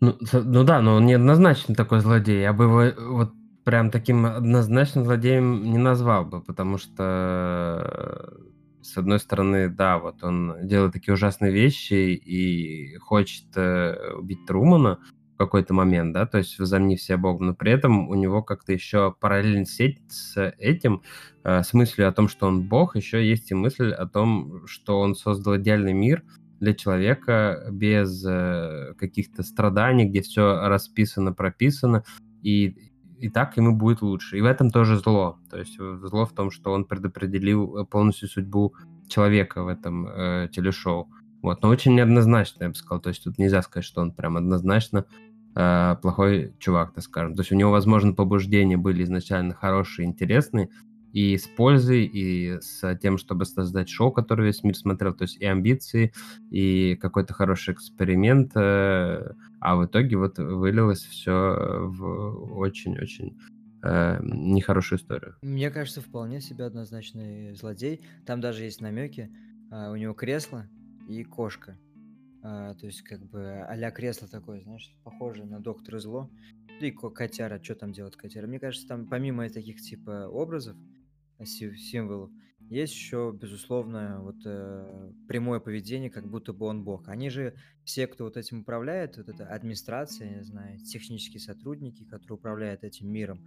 [0.00, 2.40] Ну, ну да, но он неоднозначно такой злодей.
[2.42, 3.32] Я бы его э, вот
[3.64, 8.32] прям таким однозначным злодеем не назвал бы, потому что,
[8.80, 14.46] э, с одной стороны, да, вот он делает такие ужасные вещи и хочет э, убить
[14.46, 14.98] Трумана
[15.34, 18.72] в какой-то момент, да, то есть возомнив себя богом, но при этом у него как-то
[18.72, 21.02] еще параллельно сеть с этим,
[21.44, 25.00] э, с мыслью о том, что он бог, еще есть и мысль о том, что
[25.00, 26.22] он создал идеальный мир,
[26.60, 32.04] для человека без э, каких-то страданий, где все расписано, прописано.
[32.42, 34.38] И и так ему будет лучше.
[34.38, 35.38] И в этом тоже зло.
[35.50, 38.74] То есть зло в том, что он предопределил полностью судьбу
[39.08, 41.10] человека в этом э, телешоу.
[41.42, 43.00] Вот, но очень неоднозначно, я бы сказал.
[43.00, 45.04] То есть тут нельзя сказать, что он прям однозначно
[45.54, 47.34] э, плохой чувак, так скажем.
[47.34, 50.68] То есть у него, возможно, побуждения были изначально хорошие, интересные,
[51.12, 55.36] и с пользой, и с тем, чтобы создать шоу, которое весь мир смотрел, то есть
[55.36, 56.12] и амбиции,
[56.50, 63.38] и какой-то хороший эксперимент, э, а в итоге вот вылилось все в очень-очень
[63.82, 65.36] э, нехорошую историю.
[65.42, 68.02] Мне кажется, вполне себе однозначный злодей.
[68.26, 69.30] Там даже есть намеки.
[69.70, 70.66] А, у него кресло
[71.08, 71.78] и кошка.
[72.42, 76.30] А, то есть, как бы, а кресло такое, знаешь, похоже на доктора зло.
[76.80, 78.46] И котяра, что там делает котяра?
[78.46, 80.76] Мне кажется, там помимо таких типа образов,
[81.44, 82.30] символов.
[82.68, 87.08] Есть еще, безусловно, вот э, прямое поведение, как будто бы он бог.
[87.08, 92.36] Они же все, кто вот этим управляет, вот эта администрация, не знаю, технические сотрудники, которые
[92.36, 93.42] управляют этим миром,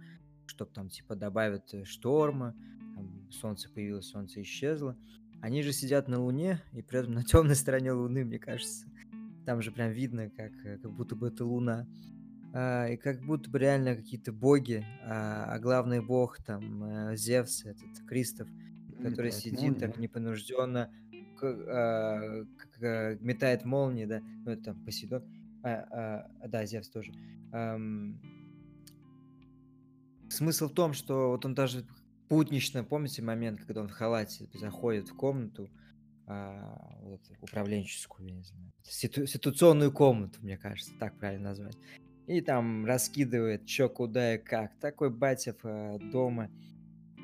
[0.46, 2.56] чтобы там типа добавят э, шторма,
[2.96, 4.96] там, солнце появилось, солнце исчезло.
[5.40, 8.86] Они же сидят на Луне, и при этом на темной стороне Луны, мне кажется.
[9.46, 11.86] Там же прям видно, как, э, как будто бы это Луна
[12.52, 17.64] а, и как будто бы реально какие-то боги, а, а главный бог там а, Зевс,
[17.64, 18.48] этот Кристоф,
[19.02, 19.78] который метает сидит молнии.
[19.78, 20.92] так непонужденно,
[21.42, 25.24] а, как, метает молнии, да, ну это там Посейдон,
[25.62, 27.12] а, а, да, Зевс тоже.
[27.52, 27.78] А,
[30.28, 31.86] смысл в том, что вот он даже
[32.28, 35.70] путнично, помните момент, когда он в халате заходит в комнату,
[36.26, 41.76] а, вот, управленческую, я не знаю, ситу, ситуационную комнату, мне кажется, так правильно назвать
[42.26, 44.78] и там раскидывает чё, куда и как.
[44.78, 46.50] Такой батя э, дома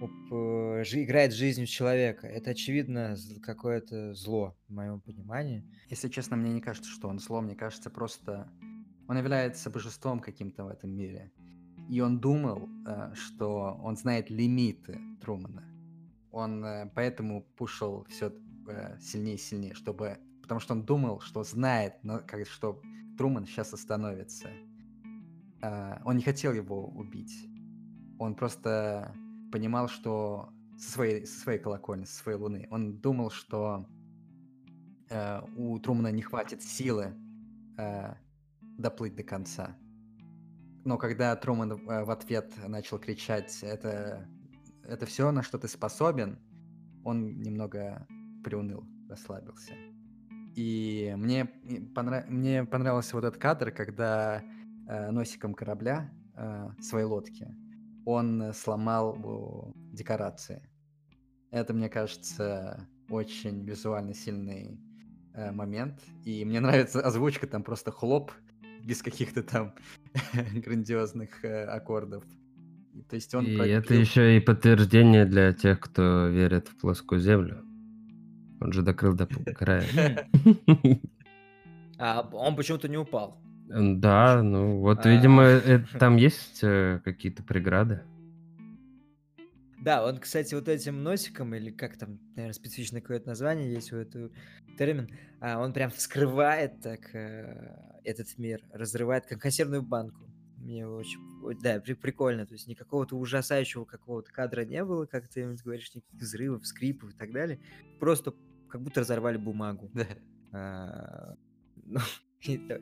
[0.00, 2.26] э, играет жизнью человека.
[2.26, 5.64] Это, очевидно, какое-то зло, в моем понимании.
[5.88, 7.40] Если честно, мне не кажется, что он зло.
[7.40, 8.50] Мне кажется, просто
[9.08, 11.32] он является божеством каким-то в этом мире.
[11.88, 15.64] И он думал, э, что он знает лимиты Трумана.
[16.30, 18.32] Он поэтому пушил все
[19.00, 20.18] сильнее и сильнее, чтобы...
[20.42, 21.94] Потому что он думал, что знает,
[22.44, 22.80] что
[23.16, 24.50] Труман сейчас остановится.
[25.62, 27.48] А, он не хотел его убить.
[28.18, 29.14] Он просто
[29.52, 33.86] понимал, что со своей, со своей колокольни, со своей луны, он думал, что
[35.10, 37.14] э, у Трумана не хватит силы
[37.76, 38.14] э,
[38.78, 39.76] доплыть до конца.
[40.84, 44.28] Но когда Труман э, в ответ начал кричать, это,
[44.84, 46.38] это все, на что ты способен,
[47.04, 48.06] он немного
[48.44, 49.72] приуныл, расслабился.
[50.54, 51.46] И мне,
[51.94, 52.28] понрав...
[52.28, 54.42] мне понравился вот этот кадр, когда
[54.88, 57.48] носиком корабля э, своей лодки,
[58.04, 60.62] он сломал декорации.
[61.50, 64.78] Это, мне кажется, очень визуально сильный
[65.34, 66.00] э, момент.
[66.24, 68.32] И мне нравится озвучка, там просто хлоп,
[68.84, 69.74] без каких-то там
[70.54, 72.24] грандиозных э, аккордов.
[73.08, 73.74] То есть он и пробил...
[73.76, 77.64] это еще и подтверждение для тех, кто верит в плоскую землю.
[78.60, 80.28] Он же докрыл до края.
[82.00, 83.42] А он почему-то не упал.
[83.68, 85.10] Да, ну вот, а.
[85.10, 88.02] видимо, э, там есть э, какие-то преграды.
[89.80, 93.96] Да, он, кстати, вот этим носиком, или как там, наверное, специфичное какое-то название есть у
[93.96, 94.30] этого
[94.76, 95.08] термин,
[95.40, 100.24] а, он прям вскрывает так э, этот мир, разрывает, как консервную банку.
[100.56, 101.20] Мне очень,
[101.62, 106.66] да, прикольно, то есть никакого-то ужасающего какого-то кадра не было, как ты говоришь, никаких взрывов,
[106.66, 107.60] скрипов и так далее.
[108.00, 108.34] Просто
[108.68, 109.90] как будто разорвали бумагу.
[109.92, 110.06] Да.
[110.50, 111.34] А,
[111.84, 112.00] ну,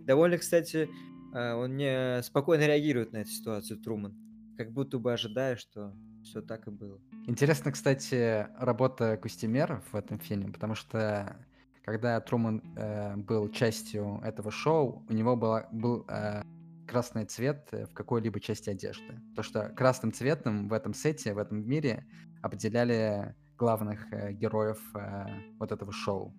[0.01, 0.89] довольно, кстати,
[1.33, 4.15] а, он не спокойно реагирует на эту ситуацию, Труман.
[4.57, 7.01] Как будто бы ожидая, что все так и было.
[7.27, 11.37] Интересно, кстати, работа костюмеров в этом фильме, потому что
[11.85, 16.43] когда Труман э, был частью этого шоу, у него была, был э,
[16.87, 19.21] красный цвет в какой-либо части одежды.
[19.37, 22.05] То, что красным цветом в этом сете, в этом мире
[22.43, 25.27] определяли главных э, героев э,
[25.59, 26.35] вот этого шоу.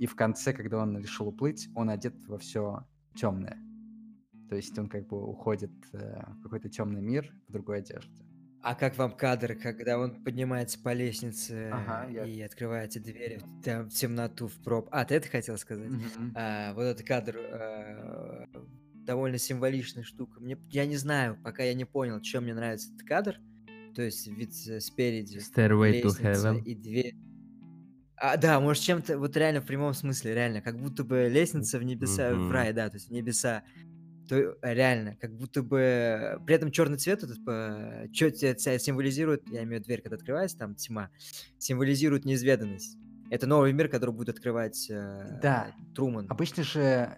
[0.00, 3.58] И в конце, когда он решил уплыть, он одет во все темное.
[4.48, 8.24] То есть он как бы уходит э, в какой-то темный мир в другой одежде.
[8.62, 12.24] А как вам кадр, когда он поднимается по лестнице ага, я...
[12.24, 14.88] и открывает двери там, в темноту, в проб?
[14.90, 15.90] А, ты это хотел сказать?
[15.90, 16.32] Mm-hmm.
[16.34, 18.46] А, вот этот кадр а,
[19.04, 20.40] довольно символичная штука.
[20.40, 23.36] Мне, я не знаю, пока я не понял, чем мне нравится этот кадр.
[23.94, 26.62] То есть вид э, спереди, Stairway to heaven.
[26.64, 27.16] и дверь.
[28.20, 31.82] А, да, может, чем-то, вот реально в прямом смысле, реально, как будто бы лестница в
[31.82, 32.48] небеса, mm-hmm.
[32.48, 33.62] в рай, да, то есть в небеса.
[34.28, 36.38] То э, реально, как будто бы...
[36.44, 38.06] При этом черный цвет этот, по...
[38.12, 38.30] что
[38.78, 41.10] символизирует, я имею в виду дверь, когда открывается, там тьма,
[41.58, 42.98] символизирует неизведанность.
[43.30, 45.74] Это новый мир, который будет открывать э, да.
[45.94, 46.26] Труман.
[46.28, 47.16] Обычно же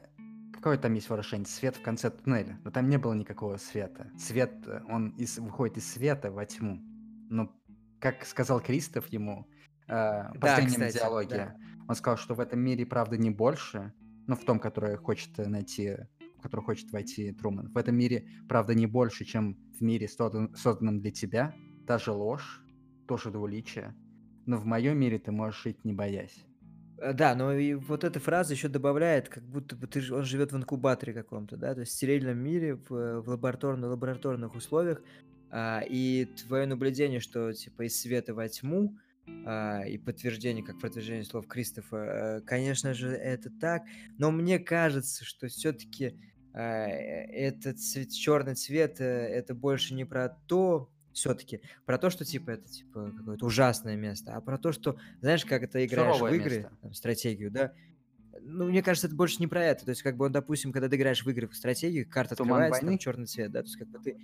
[0.53, 1.46] какое там есть выражение?
[1.46, 2.61] Свет в конце туннеля.
[2.62, 4.09] Но там не было никакого света.
[4.16, 6.80] Свет, э, он из, выходит из света во тьму.
[7.28, 7.53] Но,
[7.98, 9.48] как сказал Кристоф ему
[9.89, 11.57] э, последнем кстати, диалоге, да.
[11.89, 13.93] он сказал, что в этом мире правда не больше,
[14.26, 15.97] ну, в том, который хочет э, найти,
[16.39, 17.70] в который хочет войти Труман.
[17.72, 21.55] В этом мире правда не больше, чем в мире, создан- созданном для тебя.
[21.87, 22.62] Та же ложь,
[23.07, 23.95] тоже двуличие.
[24.47, 26.45] Но в моем мире ты можешь жить, не боясь.
[26.99, 30.53] Э, Да, но и вот эта фраза еще добавляет, как будто бы ты, он живет
[30.53, 35.03] в инкубаторе каком-то, да, то есть в стерильном мире, в, в лабораторно- лабораторных условиях,
[35.51, 38.97] а, и твое наблюдение, что типа из света во тьму,
[39.45, 43.83] а, и подтверждение, как подтверждение слов Кристофа, э, конечно же, это так,
[44.18, 46.18] но мне кажется, что все-таки
[46.55, 47.79] этот
[48.11, 53.12] черный цвет, э, это больше не про то, все-таки про то, что типа это типа
[53.16, 56.93] какое-то ужасное место, а про то, что знаешь, как это играешь Суровое в игры, там,
[56.95, 57.73] стратегию, да.
[58.41, 59.85] Ну, мне кажется, это больше не про это.
[59.85, 62.62] То есть, как бы, он, допустим, когда ты играешь в игры в стратегию, карта Туман
[62.62, 62.99] открывается, там войны?
[62.99, 64.16] черный цвет, да, то есть, как бы ты.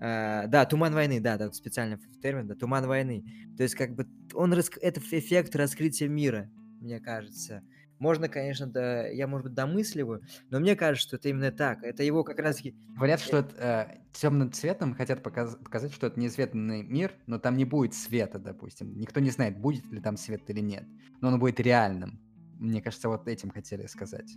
[0.00, 3.24] А, да, туман войны, да, да, специальный термин, да, туман войны.
[3.56, 7.62] То есть, как бы, он рас- это эффект раскрытия мира, мне кажется.
[7.98, 10.20] Можно, конечно, да, я, может быть, домысливаю,
[10.50, 11.82] но мне кажется, что это именно так.
[11.82, 16.82] Это его как раз-таки Говорят, что это, темным цветом хотят показ- показать, что это неизведанный
[16.82, 18.98] мир, но там не будет света, допустим.
[18.98, 20.84] Никто не знает, будет ли там свет или нет.
[21.22, 22.20] Но он будет реальным.
[22.58, 24.30] Мне кажется, вот этим хотели сказать.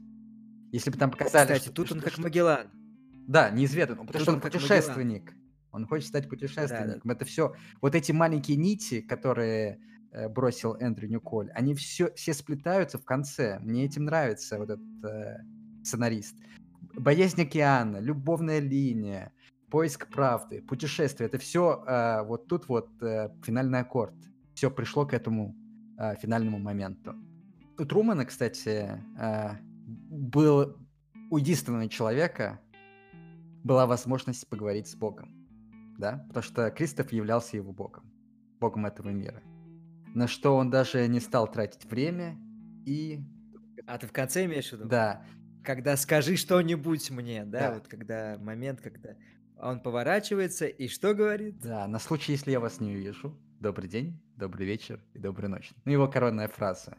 [0.72, 1.48] Если бы там показали...
[1.48, 2.68] Кстати, что- тут что- он как что- Магеллан.
[3.28, 4.06] Да, неизведанный.
[4.06, 4.72] Потому Тут что он он как Магеллан.
[5.72, 7.12] Он хочет стать путешественником.
[7.12, 7.54] Это все...
[7.82, 9.80] Вот эти маленькие нити, которые
[10.12, 13.60] э, бросил Эндрю Ньюколь, они все, все сплетаются в конце.
[13.60, 15.38] Мне этим нравится вот этот э,
[15.84, 16.36] сценарист.
[16.96, 19.32] Боязнь океана, любовная линия,
[19.70, 21.28] поиск правды, путешествие.
[21.28, 24.16] Это все вот тут вот э, финальный аккорд.
[24.56, 25.56] Все пришло к этому
[25.98, 27.16] э, финальному моменту.
[27.78, 29.58] У Трумана, кстати, э,
[30.10, 30.76] был
[31.30, 32.60] у единственного человека
[33.64, 35.39] была возможность поговорить с Богом.
[36.00, 36.24] Да?
[36.30, 38.10] Потому что Кристоф являлся его Богом.
[38.60, 39.44] Богом этого мира.
[40.16, 42.38] На что он даже не стал тратить время
[42.86, 43.20] и...
[43.86, 44.86] А ты в конце имеешь в виду?
[44.88, 45.26] Да,
[45.64, 47.74] Когда скажи что-нибудь мне, да, Да.
[47.76, 49.16] вот когда момент, когда
[49.58, 51.60] он поворачивается и что говорит?
[51.60, 53.38] да, на случай, если я вас не увижу.
[53.60, 55.76] Добрый день, добрый вечер и доброй ночи.
[55.84, 56.98] Ну, его коронная фраза.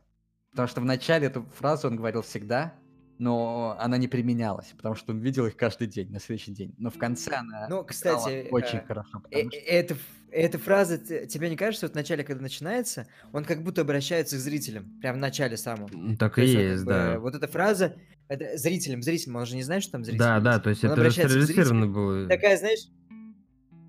[0.51, 2.75] Потому что в начале эту фразу он говорил всегда,
[3.21, 6.75] но она не применялась, потому что он видел их каждый день, на следующий день.
[6.79, 9.23] Но в конце она Ну, стала кстати, очень э, хорошо.
[9.31, 9.97] Э- что- э- Эта,
[10.33, 14.41] эта фраза, тебе не кажется, что в начале, когда начинается, он как будто обращается к
[14.41, 15.89] зрителям, прям в начале самом.
[15.93, 17.19] М, Так То и есть есть, бы, да.
[17.21, 17.95] Вот эта фраза,
[18.29, 20.65] это зрителям, зрителям, он же не знает, что там зрители Да, да, есть.
[20.65, 21.93] то есть Он это обращается к стерилизировано зрителям.
[21.93, 22.29] было.
[22.29, 22.89] Такая, знаешь,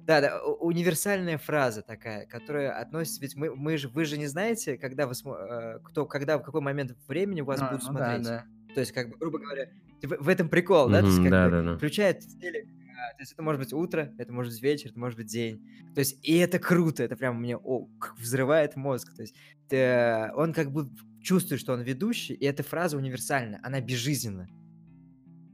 [0.08, 4.28] да, да, у- универсальная фраза такая, которая относится, ведь мы, мы же, вы же не
[4.28, 8.06] знаете, когда вы, э, кто, когда, в какой момент времени вас А, будут ну да,
[8.18, 8.24] смотреть.
[8.26, 8.46] да.
[8.74, 9.70] То есть, как бы, грубо говоря,
[10.02, 11.02] в, в этом прикол, да?
[11.02, 11.78] То есть, как бы, да-да-да.
[11.78, 15.18] включает телек, а, то есть это может быть утро, это может быть вечер, это может
[15.18, 15.62] быть день.
[15.94, 19.14] То есть, и это круто, это прям мне о, взрывает мозг.
[19.16, 19.36] То есть,
[19.68, 20.90] ты- он как бы
[21.22, 24.48] чувствует, что он ведущий, и эта фраза универсальна, она безжизненна.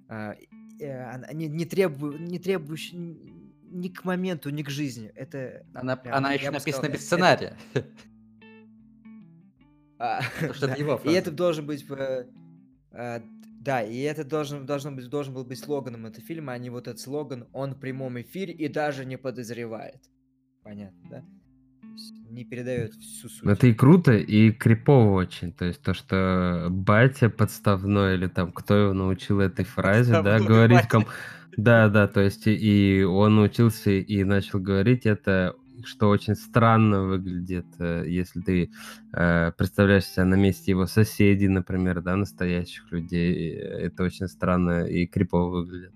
[0.09, 0.35] А,
[0.79, 2.97] э, она не, не, требу, не требующая
[3.69, 5.11] ни к моменту, ни к жизни.
[5.15, 7.57] Это Она, прям, она еще написана сказал, без это- сценария.
[9.99, 10.75] А, это да.
[10.75, 11.83] его И это должен быть...
[12.97, 13.21] э,
[13.61, 16.87] Да, и это должен, должен, быть, должен был быть слоганом этого фильма, а не вот
[16.87, 20.01] этот слоган «Он в прямом эфире и даже не подозревает».
[20.63, 21.23] Понятно, да?
[22.29, 23.43] Не передает всю суть.
[23.43, 25.51] Ну, Это и круто, и крипово очень.
[25.51, 30.47] То есть то, что батя подставной или там кто его научил этой фразе, да, Подставной
[30.47, 30.89] говорить батя.
[30.89, 31.05] ком...
[31.57, 35.55] Да, да, то есть и- и он научился и начал говорить это,
[35.85, 38.71] что очень странно выглядит, э, если ты
[39.13, 43.55] э, представляешь себя на месте его соседей, например, да, настоящих людей.
[43.55, 45.93] э, Это очень странно и крипово выглядит.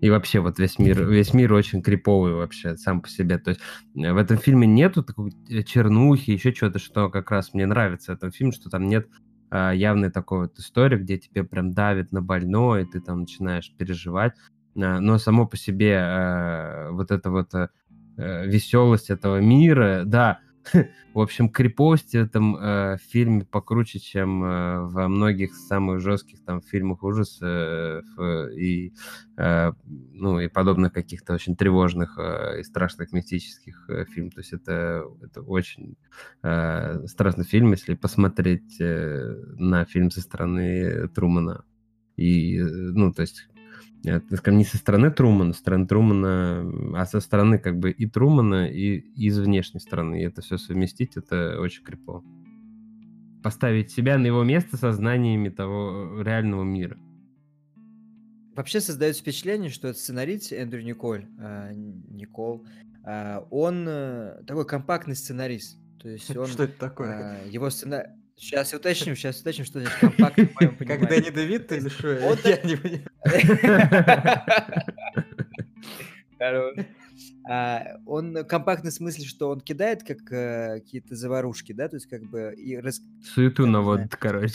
[0.00, 3.38] И вообще вот весь мир, весь мир очень криповый вообще сам по себе.
[3.38, 3.60] То есть
[3.94, 8.12] э, в этом фильме нету такой э, чернухи, еще чего-то, что как раз мне нравится
[8.12, 9.08] в этом фильме, что там нет
[9.50, 13.72] а, явной такой вот истории, где тебе прям давит на больное, и ты там начинаешь
[13.76, 14.32] переживать.
[14.76, 17.52] А, но само по себе э, вот эта вот
[18.46, 20.40] веселость этого мира, да,
[21.14, 26.60] в общем, криповость в этом э, фильме покруче, чем э, во многих самых жестких там
[26.60, 28.92] фильмах ужасов э, и
[29.36, 34.34] э, ну и подобных каких-то очень тревожных э, и страшных мистических э, фильмов.
[34.34, 35.96] То есть это это очень
[36.42, 41.64] э, страшный фильм, если посмотреть э, на фильм со стороны Трумана
[42.16, 43.49] и э, ну то есть э,
[44.02, 48.98] скажем, не со стороны Трумана, стороны Трумана, а со стороны как бы и Трумана, и
[48.98, 50.20] из внешней стороны.
[50.20, 52.24] И это все совместить, это очень крипово.
[53.42, 56.98] Поставить себя на его место со знаниями того реального мира.
[58.54, 62.66] Вообще создается впечатление, что этот сценарист Эндрю Николь, а, Никол,
[63.04, 65.78] а, он э, такой компактный сценарист.
[65.98, 66.46] То есть он...
[66.46, 67.42] Что это такое?
[67.42, 68.14] а, его сцена...
[68.40, 71.06] Сейчас уточним, сейчас уточним, что значит компактный в моем Как понимании.
[71.06, 72.08] Дэнни Девит или что?
[72.12, 73.04] Я не понимаю.
[77.48, 82.06] А, Он компактный в смысле, что он кидает как э, какие-то заварушки, да, то есть
[82.06, 83.02] как бы и рас-
[83.34, 84.54] Суету не наводит, короче.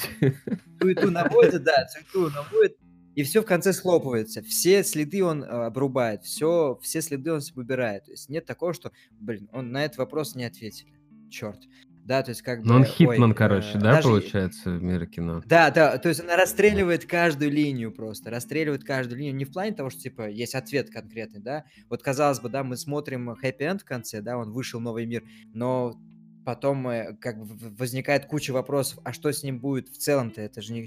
[0.82, 2.78] суету наводит, да, суету наводит,
[3.16, 4.42] и все в конце схлопывается.
[4.42, 8.06] Все следы он э, обрубает, все, все следы он выбирает.
[8.06, 10.94] То есть нет такого, что, блин, он на этот вопрос не ответили.
[11.30, 11.60] Черт.
[12.06, 12.68] Да, то есть как бы...
[12.68, 15.42] Ну, он ой, Хитман, э, короче, да, даже- получается, в мире кино?
[15.44, 19.74] Да, да, то есть она расстреливает каждую линию просто, расстреливает каждую линию, не в плане
[19.74, 23.86] того, что, типа, есть ответ конкретный, да, вот, казалось бы, да, мы смотрим хэппи-энд в
[23.86, 26.00] конце, да, он вышел новый мир, но
[26.46, 30.62] потом э, как бы возникает куча вопросов, а что с ним будет в целом-то, это
[30.62, 30.86] же не,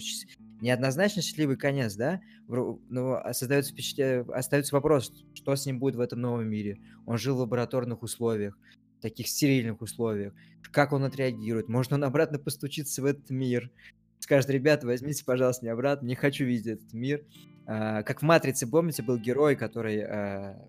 [0.60, 6.00] неоднозначно счастливый конец, да, но а создается впечатление, остается вопрос, что с ним будет в
[6.00, 8.56] этом новом мире, он жил в лабораторных условиях,
[9.00, 10.34] таких стерильных условиях,
[10.72, 13.70] как он отреагирует, может он обратно постучится в этот мир,
[14.18, 17.24] скажет, ребята, возьмите, пожалуйста, меня обратно, не хочу видеть этот мир.
[17.66, 20.68] А, как в «Матрице», помните, был герой, который а,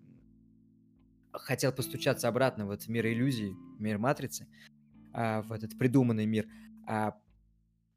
[1.32, 4.48] хотел постучаться обратно в этот мир иллюзий, мир «Матрицы»,
[5.14, 6.48] а, в этот придуманный мир.
[6.88, 7.16] А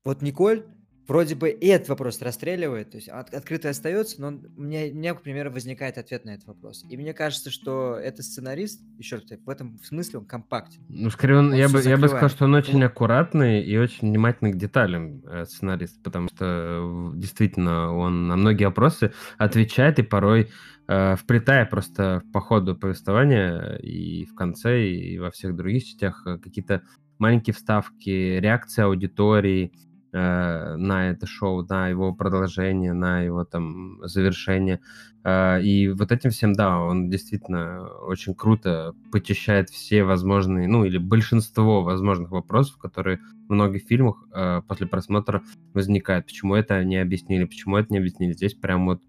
[0.05, 0.67] вот Николь
[1.09, 4.91] вроде бы и этот вопрос расстреливает, то есть от- открытый остается, но он- у меня,
[4.93, 6.85] у меня, к примеру, возникает ответ на этот вопрос.
[6.89, 10.81] И мне кажется, что этот сценарист, еще раз, в этом смысле он компактен.
[10.89, 14.09] Ну, скорее, он, Он я, бы, я бы сказал, что он очень аккуратный и очень
[14.09, 20.03] внимательный к деталям э, сценарист, потому что э, действительно он на многие вопросы отвечает и
[20.03, 20.51] порой
[20.89, 26.39] э, вплетая просто по ходу повествования и в конце, и во всех других частях э,
[26.39, 26.83] какие-то
[27.19, 29.73] маленькие вставки, реакции аудитории
[30.13, 34.81] э, на это шоу, на его продолжение, на его там завершение.
[35.25, 40.99] Э, И вот этим всем, да, он действительно очень круто почищает все возможные, ну или
[40.99, 45.43] большинство возможных вопросов, которые в многих фильмах э, после просмотра
[45.75, 46.27] возникают.
[46.27, 48.33] Почему это не объяснили, почему это не объяснили.
[48.33, 49.03] Здесь прям вот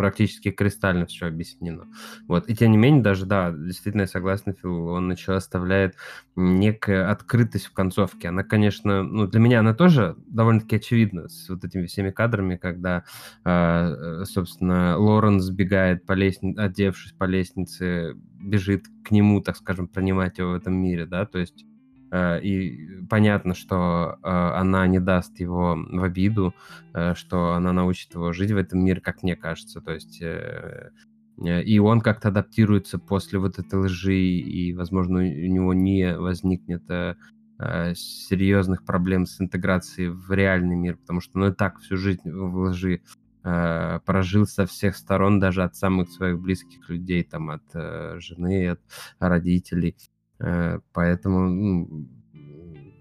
[0.00, 1.86] практически кристально все объяснено.
[2.26, 2.48] Вот.
[2.48, 5.94] И тем не менее, даже, да, действительно, я согласен, Фил, он начал оставляет
[6.36, 8.28] некая открытость в концовке.
[8.28, 13.04] Она, конечно, ну, для меня она тоже довольно-таки очевидна с вот этими всеми кадрами, когда,
[13.44, 20.38] э, собственно, Лорен сбегает по лестнице, одевшись по лестнице, бежит к нему, так скажем, принимать
[20.38, 21.66] его в этом мире, да, то есть
[22.12, 26.54] и понятно, что э, она не даст его в обиду,
[26.94, 30.90] э, что она научит его жить в этом мире, как мне кажется, то есть э,
[31.38, 36.88] э, и он как-то адаптируется после вот этой лжи, и, возможно, у него не возникнет
[36.90, 37.16] э,
[37.58, 42.30] э, серьезных проблем с интеграцией в реальный мир, потому что, ну, и так всю жизнь
[42.30, 43.02] в лжи
[43.44, 48.70] э, прожил со всех сторон, даже от самых своих близких людей, там, от э, жены,
[48.70, 48.80] от
[49.18, 49.96] родителей.
[50.40, 52.08] Э, поэтому, ну,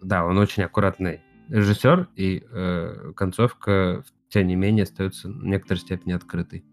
[0.01, 6.13] да, он очень аккуратный режиссер, и э, концовка, тем не менее, остается в некоторой степени
[6.13, 6.63] открытой.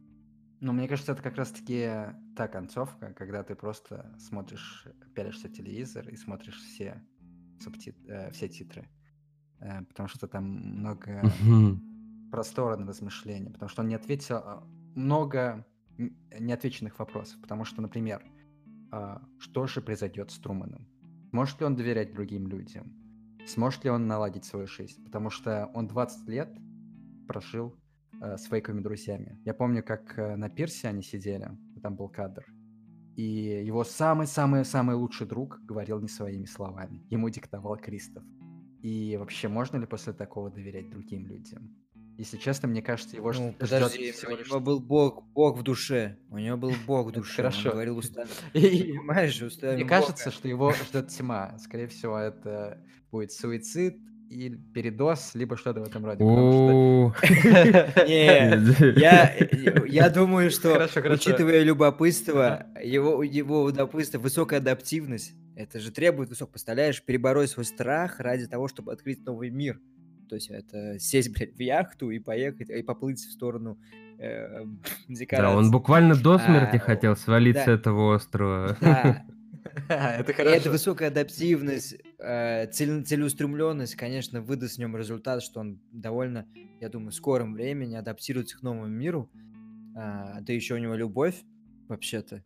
[0.60, 1.90] Ну, мне кажется, это как раз-таки
[2.34, 7.02] та концовка, когда ты просто смотришь, пялишься телевизор и смотришь все,
[7.60, 8.88] субтит- э, все титры.
[9.60, 12.30] Э, потому что там много Мгм.
[12.30, 14.64] простора на размышления, потому что он не ответил а,
[14.94, 15.64] много
[15.98, 18.22] неотвеченных вопросов, потому что, например,
[19.38, 20.86] что же произойдет с Труманом?
[21.30, 22.92] Сможет ли он доверять другим людям?
[23.46, 25.04] Сможет ли он наладить свою жизнь?
[25.04, 26.56] Потому что он 20 лет
[27.28, 27.76] прожил
[28.20, 29.38] э, с фейковыми друзьями.
[29.44, 31.48] Я помню, как э, на пирсе они сидели,
[31.82, 32.44] там был кадр,
[33.16, 37.02] и его самый-самый-самый лучший друг говорил не своими словами.
[37.08, 38.22] Ему диктовал Кристоф.
[38.82, 41.74] И вообще, можно ли после такого доверять другим людям?
[42.18, 45.62] Если честно, мне кажется, его Ну, жд- подожди, ждет у него был бог, бог в
[45.62, 46.16] душе.
[46.30, 47.36] У него был бог в душе.
[47.36, 47.68] хорошо.
[47.68, 48.28] Он говорил устами.
[48.54, 51.58] И- Понимаешь, устами Мне кажется, что его ждет тьма.
[51.58, 53.98] Скорее всего, это будет суицид
[54.30, 56.18] или передоз, либо что-то в этом роде.
[56.18, 57.14] потому О,
[58.06, 58.98] Не,
[59.88, 67.02] я, думаю, что, учитывая любопытство, его, его любопытство, высокая адаптивность, это же требует высок, представляешь,
[67.02, 69.80] перебороть свой страх ради того, чтобы открыть новый мир.
[70.28, 73.78] То есть это сесть, блядь, в яхту и поехать, и поплыть в сторону
[74.18, 74.64] э,
[75.30, 77.72] Да, он буквально до смерти А, хотел свалить с да.
[77.72, 78.76] этого острова.
[78.80, 79.24] Да,
[79.88, 80.56] Это хорошо.
[80.56, 86.46] эта высокая адаптивность, э, целеустремленность, конечно, выдаст в нем результат, что он довольно,
[86.80, 89.30] я думаю, в скором времени адаптируется к новому миру.
[89.96, 91.42] А, да еще у него любовь,
[91.88, 92.42] вообще-то,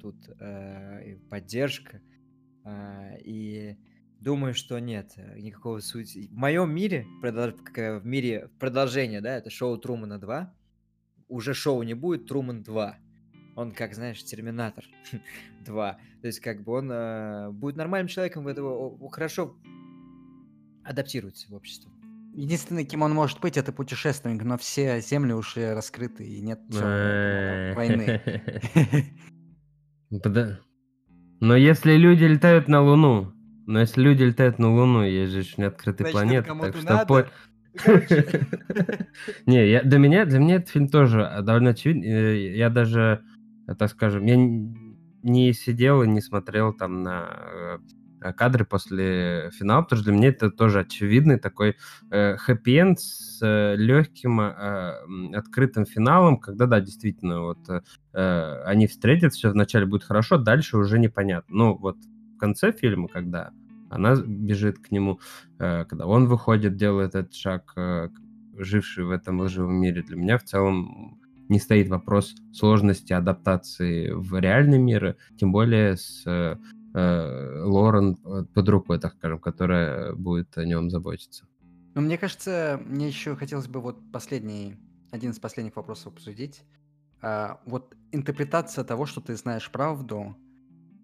[0.00, 2.00] тут э, и поддержка.
[2.64, 3.76] А, и
[4.20, 6.28] думаю, что нет, э, никакого сути.
[6.30, 10.52] В моем мире, э, в мире продолжение, да, это шоу Трумана 2,
[11.28, 12.96] уже шоу не будет, Труман 2.
[13.56, 14.84] Он, как знаешь, Терминатор
[15.66, 15.98] 2.
[16.20, 19.56] То есть, как бы он э, будет нормальным человеком, в этого хорошо
[20.84, 21.90] адаптируется в общество.
[22.34, 26.60] Единственный, кем он может быть, это путешественник, но все земли уже раскрыты, и нет
[27.74, 28.22] войны.
[30.22, 30.60] Пода-
[31.40, 33.32] Но если люди летают на Луну,
[33.70, 36.92] но если люди летают на Луну, есть же еще не открытые Значит, планеты, так что...
[36.92, 37.30] надо.
[39.46, 42.02] Не, я, для меня, для меня этот фильм тоже э, довольно очевиден.
[42.02, 43.22] Э, Я даже,
[43.68, 44.36] э, так скажем, я
[45.22, 47.78] не сидел и не смотрел там на
[48.22, 51.76] э, кадры после финала, потому что для меня это тоже очевидный такой
[52.10, 53.38] э, хэппи-энд с
[53.76, 54.40] легким
[55.34, 57.82] открытым финалом, когда, да, действительно, вот э,
[58.14, 61.56] э, они встретятся, все вначале будет хорошо, дальше уже непонятно.
[61.56, 61.96] Ну, вот
[62.34, 63.52] в конце фильма, когда
[63.90, 65.20] она бежит к нему,
[65.58, 68.08] э, когда он выходит, делает этот шаг, э,
[68.56, 74.38] живший в этом лживом мире, для меня в целом не стоит вопрос сложности адаптации в
[74.38, 76.56] реальный мир, тем более с э,
[76.92, 81.46] Лорен под рукой, так скажем, которая будет о нем заботиться.
[81.94, 84.76] Ну, мне кажется, мне еще хотелось бы вот последний,
[85.10, 86.62] один из последних вопросов обсудить.
[87.22, 90.36] А, вот интерпретация того, что ты знаешь правду,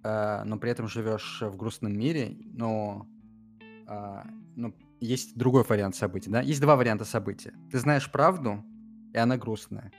[0.07, 3.09] а, но при этом живешь в грустном мире, но,
[3.88, 6.40] а, ну, есть другой вариант событий, да?
[6.40, 7.50] Есть два варианта событий.
[7.72, 8.64] Ты знаешь правду,
[9.12, 9.90] и она грустная.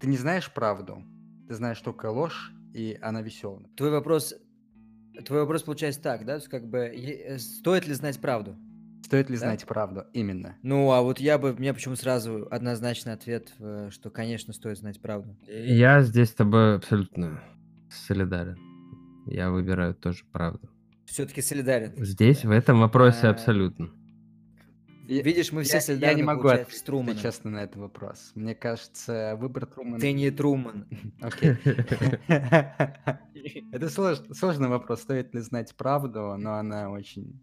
[0.00, 1.04] Ты не знаешь правду,
[1.46, 3.66] ты знаешь только ложь, и она веселая.
[3.76, 4.34] Твой вопрос,
[5.24, 6.32] твой вопрос получается так, да?
[6.34, 8.56] То есть, как бы, е- э, стоит ли знать правду?
[9.04, 9.40] Стоит ли Да?
[9.42, 10.04] знать правду?
[10.14, 10.56] Именно.
[10.62, 14.78] Ну, а вот я бы, у меня почему сразу однозначный ответ, э, что, конечно, стоит
[14.78, 15.36] знать правду.
[15.46, 17.40] Я здесь с тобой абсолютно
[17.88, 18.58] солидарен.
[19.26, 20.68] Я выбираю тоже правду.
[21.04, 21.92] Все-таки солидарен.
[22.04, 23.90] Здесь, в этом вопросе А, абсолютно.
[25.08, 27.16] Я- Видишь, мы все Я, я солидарны, не могу ответить Труманом.
[27.22, 28.32] честно на этот вопрос.
[28.34, 30.00] Мне кажется, выбор Трумана...
[30.00, 30.86] Ты не Труман.
[31.20, 31.50] Окей.
[33.72, 37.38] Это слож- сложный вопрос, стоит ли знать правду, но она очень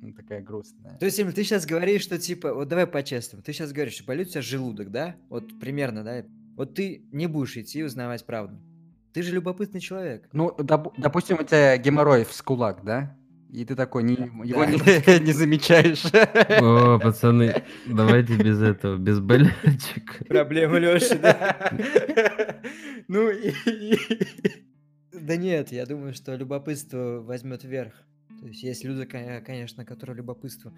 [0.00, 0.96] ну, такая грустная.
[0.98, 4.04] То есть, Эмиль, ты сейчас говоришь, что типа, вот давай по-честному, ты сейчас говоришь, что
[4.04, 5.16] болит у тебя желудок, да?
[5.28, 6.24] Вот примерно, да?
[6.56, 8.58] Вот ты не будешь идти узнавать правду.
[9.14, 10.28] Ты же любопытный человек.
[10.32, 13.16] Ну, доп- допустим, у тебя геморрой в скулак, да?
[13.52, 14.66] И ты такой не, его Да.
[14.66, 16.04] не, не замечаешь.
[16.60, 20.26] О, пацаны, давайте без этого, без болячек.
[20.28, 21.70] Проблема Лёши, да?
[23.08, 23.98] Ну, и- и-
[25.12, 27.92] Да нет, я думаю, что любопытство возьмет верх.
[28.40, 30.72] То есть есть люди, конечно, которые любопытство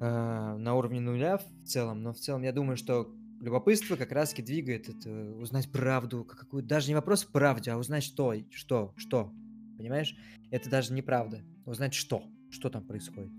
[0.00, 3.10] а, на уровне нуля в целом, но в целом я думаю, что
[3.40, 8.04] любопытство как раз-таки двигает это узнать правду, какую даже не вопрос в правде, а узнать
[8.04, 9.32] что, что, что,
[9.76, 10.16] понимаешь?
[10.50, 11.42] Это даже не правда.
[11.64, 13.32] Узнать что, что там происходит.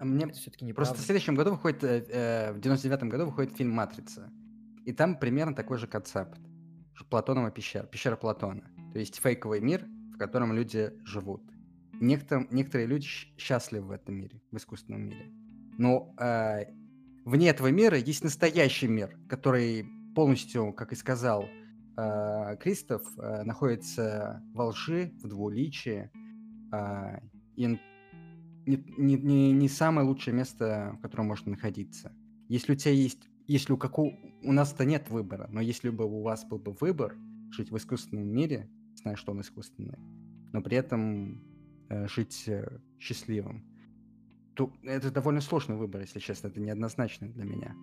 [0.00, 3.26] А Мне Это все-таки не Просто в следующем году выходит, э, э, в 99 году
[3.26, 4.30] выходит фильм «Матрица».
[4.84, 6.40] И там примерно такой же концепт.
[7.10, 8.70] Платонова пещера, пещера Платона.
[8.92, 11.42] То есть фейковый мир, в котором люди живут.
[12.00, 15.30] Некоторым, некоторые люди счастливы в этом мире, в искусственном мире.
[15.78, 16.64] Но э,
[17.28, 21.44] вне этого мира есть настоящий мир, который полностью, как и сказал
[21.96, 26.10] э, Кристоф, э, находится во лжи, в двуличии.
[26.72, 27.20] э,
[27.56, 27.78] и
[28.66, 32.12] не, не, не, самое лучшее место, в котором можно находиться.
[32.48, 34.12] Если у тебя есть, если у как у,
[34.42, 37.16] нас-то нет выбора, но если бы у вас был бы выбор
[37.50, 39.98] жить в искусственном мире, зная, что он искусственный,
[40.52, 41.42] но при этом
[41.88, 43.64] э, жить э, счастливым,
[44.58, 47.76] то это довольно сложный выбор, если честно, это неоднозначно для меня.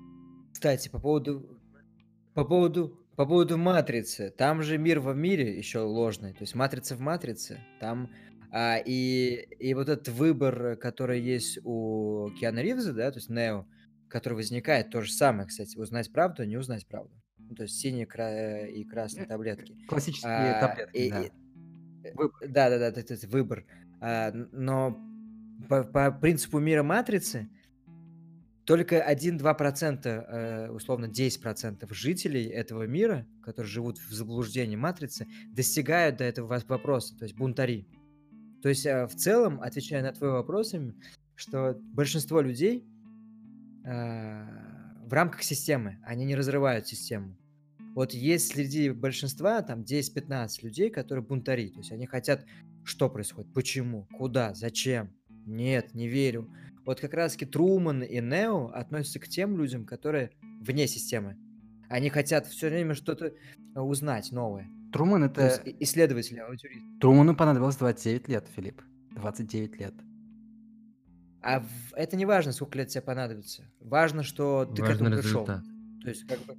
[0.51, 1.57] Кстати, по поводу,
[2.33, 6.97] по поводу, по поводу матрицы, там же мир во мире еще ложный, то есть матрица
[6.97, 8.11] в матрице, там
[8.51, 13.65] а, и, и вот этот выбор, который есть у Киана Ривза, да, то есть Нео,
[14.09, 17.13] который возникает, то же самое, кстати, узнать правду, не узнать правду.
[17.37, 19.77] Ну, то есть синие кра- и красные таблетки.
[19.87, 21.21] Классические А, таблетки, и- да.
[21.23, 21.31] и-
[22.15, 22.49] Выбор.
[22.49, 23.65] Да, да, да, это, это выбор.
[24.01, 24.99] А, но
[25.67, 27.49] по, по принципу мира матрицы
[28.65, 36.23] только 1-2%, э, условно 10% жителей этого мира, которые живут в заблуждении матрицы, достигают до
[36.23, 37.87] этого вопроса, то есть бунтари.
[38.63, 40.73] То есть э, в целом, отвечая на твой вопрос,
[41.35, 42.83] что большинство людей
[43.85, 44.43] э,
[45.05, 47.37] в рамках системы, они не разрывают систему.
[47.93, 51.69] Вот есть среди большинства там 10-15 людей, которые бунтари.
[51.69, 52.45] То есть они хотят,
[52.83, 55.14] что происходит, почему, куда, зачем.
[55.45, 56.49] Нет, не верю.
[56.85, 60.31] Вот как раз-таки Труман и Нео относятся к тем людям, которые
[60.61, 61.37] вне системы.
[61.89, 63.27] Они хотят все время что-то
[63.75, 64.67] э, узнать новое.
[64.91, 65.47] Труман это...
[65.65, 66.87] и- исследователи, авантюристы.
[66.99, 68.81] Труману понадобилось 29 лет, Филипп.
[69.11, 69.93] 29 лет.
[71.41, 73.63] А в- это не важно, сколько лет тебе понадобится.
[73.79, 75.41] Важно, что ты к Важный этому пришел.
[75.43, 75.63] результат.
[75.63, 76.55] То То есть, как бы,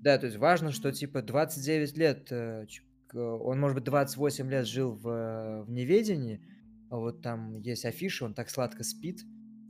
[0.00, 2.66] да, то есть важно, что типа 29 лет, э,
[3.12, 6.40] он, может быть, 28 лет жил в, в неведении,
[6.98, 9.20] вот там есть афиша, он так сладко спит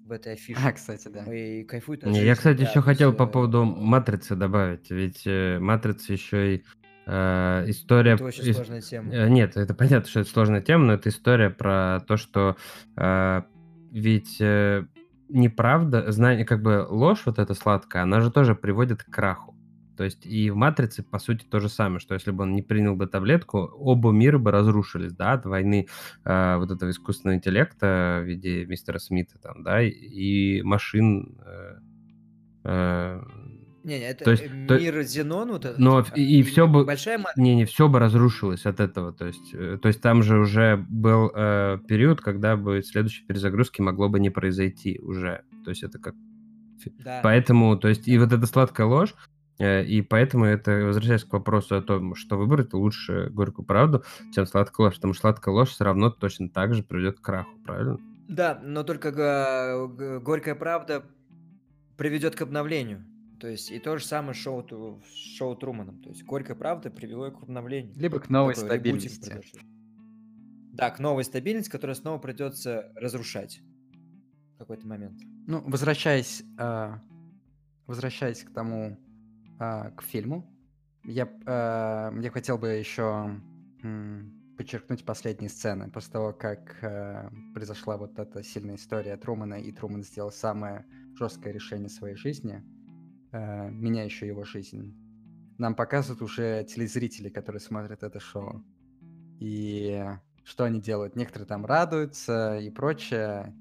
[0.05, 0.61] в этой афише.
[0.65, 1.23] А, кстати, да.
[1.33, 6.13] И кайфует от Я, кстати, да, еще хотел по поводу матрицы добавить, ведь э, матрица
[6.13, 6.65] еще и
[7.07, 8.13] э, история...
[8.15, 9.15] Это очень сложная тема.
[9.15, 12.57] Э, нет, это понятно, что это сложная тема, но это история про то, что
[12.97, 13.43] э,
[13.93, 14.87] ведь э,
[15.29, 19.50] неправда, знание, как бы ложь вот эта сладкая, она же тоже приводит к краху.
[20.01, 22.63] То есть и в «Матрице», по сути, то же самое, что если бы он не
[22.63, 25.89] принял бы таблетку, оба мира бы разрушились, да, от войны
[26.25, 31.81] э, вот этого искусственного интеллекта в виде мистера Смита там, да, и машин, э,
[32.65, 33.21] э,
[33.85, 36.87] не, не, это то есть, мир то, Зенон, вот этот, но и, и все бы
[36.87, 40.39] большая не не все бы разрушилось от этого, то есть, э, то есть там же
[40.39, 45.83] уже был э, период, когда бы следующей перезагрузки могло бы не произойти уже, то есть
[45.83, 46.15] это как
[47.05, 47.21] да.
[47.23, 49.15] Поэтому, то есть, и вот эта сладкая ложь,
[49.61, 54.05] и поэтому это, возвращаясь к вопросу о том, что выбрать, лучше горькую правду,
[54.35, 57.59] чем сладкую ложь, потому что сладкая ложь все равно точно так же приведет к краху,
[57.65, 57.99] правильно?
[58.29, 59.11] Да, но только
[60.23, 61.05] горькая правда
[61.97, 63.05] приведет к обновлению.
[63.41, 64.65] То есть и то же самое шоу,
[65.15, 66.03] шоу Труманом.
[66.03, 67.95] То есть горькая правда привело к обновлению.
[67.97, 69.41] Либо к новой Такой стабильности.
[70.73, 73.61] Да, к новой стабильности, которую снова придется разрушать
[74.55, 75.19] в какой-то момент.
[75.47, 76.95] Ну, возвращаясь, э,
[77.87, 78.99] возвращаясь к тому,
[79.61, 80.51] а, к фильму.
[81.05, 83.41] Я, а, я хотел бы еще
[84.57, 85.91] подчеркнуть последние сцены.
[85.91, 90.85] После того, как э, произошла вот эта сильная история Трумана, и Труман сделал самое
[91.15, 92.63] жесткое решение своей жизни,
[93.33, 94.95] э, меняющее его жизнь,
[95.57, 98.63] нам показывают уже телезрители, которые смотрят это шоу.
[99.39, 100.05] И
[100.45, 101.17] что они делают?
[101.17, 103.57] Некоторые там радуются и прочее,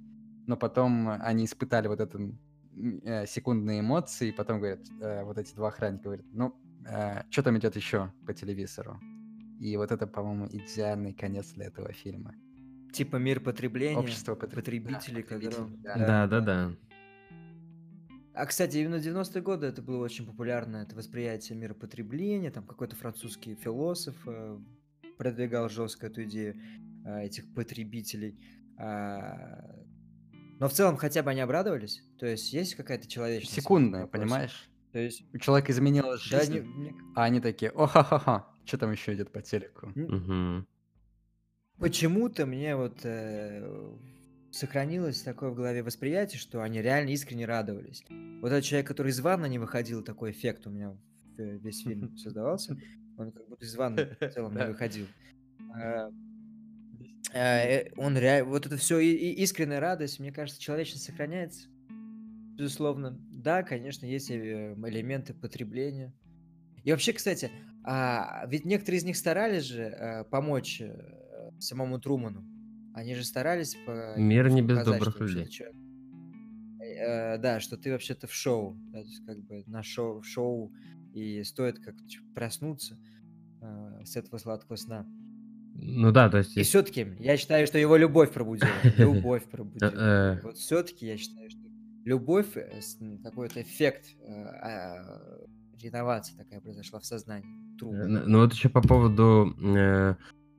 [0.47, 2.31] но потом они испытали вот эту э,
[3.27, 6.55] секундные эмоции, и потом говорят, э, вот эти два охранника говорят, ну,
[6.85, 8.99] э, что там идет еще по телевизору?
[9.59, 12.33] И вот это, по-моему, идеальный конец для этого фильма.
[12.93, 14.55] Типа мир потребления, Общество потреб...
[14.55, 15.95] потребителей, да, потребителей да.
[15.95, 16.75] да, да, да.
[18.33, 22.65] А, кстати, именно в 90-е годы это было очень популярно, это восприятие мира потребления, там
[22.65, 24.59] какой-то французский философ э,
[25.17, 26.55] продвигал жестко эту идею
[27.05, 28.39] э, этих потребителей.
[28.77, 29.78] А,
[30.59, 32.03] но в целом хотя бы они обрадовались.
[32.19, 33.55] То есть есть какая-то человечность.
[33.55, 34.69] Секундная, понимаешь?
[34.91, 36.95] То есть у человека изменилась жизнь, да, не, не...
[37.15, 39.87] а они такие, о ха ха ха что там еще идет по телеку?
[39.95, 40.65] Угу.
[41.79, 43.97] Почему-то мне вот э,
[44.51, 48.03] сохранилось такое в голове восприятие, что они реально искренне радовались.
[48.41, 50.95] Вот этот человек, который из ванны не выходил, такой эффект у меня
[51.37, 52.77] весь фильм создавался.
[53.17, 55.07] Он как будто из ванны в целом не выходил.
[57.33, 61.67] Э, э, он реально, вот это все и, и искренняя радость, мне кажется, человечность сохраняется.
[62.55, 63.17] Безусловно.
[63.31, 66.13] Да, конечно, есть э, элементы потребления.
[66.83, 67.51] И вообще, кстати,
[67.83, 72.43] а, ведь некоторые из них старались же а, помочь а, самому Труману.
[72.93, 75.47] Они же старались по, Мир не без добрых людей.
[75.47, 75.75] Человек,
[76.99, 80.73] а, да, что ты вообще-то в шоу, да, то есть как бы на шоу, шоу
[81.13, 81.95] и стоит как
[82.33, 82.97] проснуться
[83.61, 85.05] а, с этого сладкого сна.
[85.81, 86.57] Ну да, то есть...
[86.57, 88.69] И все-таки я считаю, что его любовь пробудила.
[88.97, 89.91] Любовь пробудила.
[89.95, 90.39] Э.
[90.43, 91.59] Вот все-таки я считаю, что
[92.05, 92.81] любовь, э,
[93.23, 95.45] какой-то эффект, э, а,
[95.81, 97.47] реновация такая произошла в сознании.
[97.81, 99.55] Ну вот еще по поводу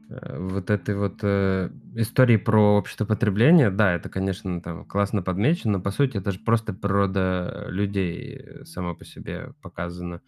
[0.08, 5.92] вот этой вот истории про общество потребления, да, это, конечно, там классно подмечено, но по
[5.92, 10.20] сути это же просто природа людей сама по себе показана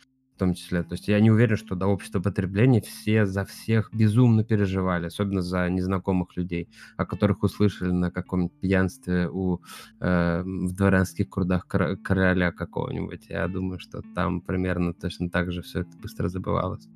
[0.42, 0.82] том числе.
[0.82, 5.40] То есть я не уверен, что до общества потребления все за всех безумно переживали, особенно
[5.40, 9.60] за незнакомых людей, о которых услышали на каком-нибудь пьянстве у,
[10.00, 13.26] э, в дворянских крудах короля какого-нибудь.
[13.28, 16.88] Я думаю, что там примерно точно так же все это быстро забывалось.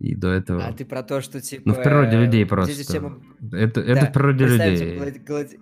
[0.00, 0.64] И до этого...
[0.64, 1.62] А ты про то, что типа...
[1.66, 2.84] Ну, в природе людей просто.
[2.84, 3.22] Тему...
[3.52, 3.92] Это, да.
[3.92, 4.96] это в природе людей.
[4.96, 5.18] Глади...
[5.18, 5.60] Глади...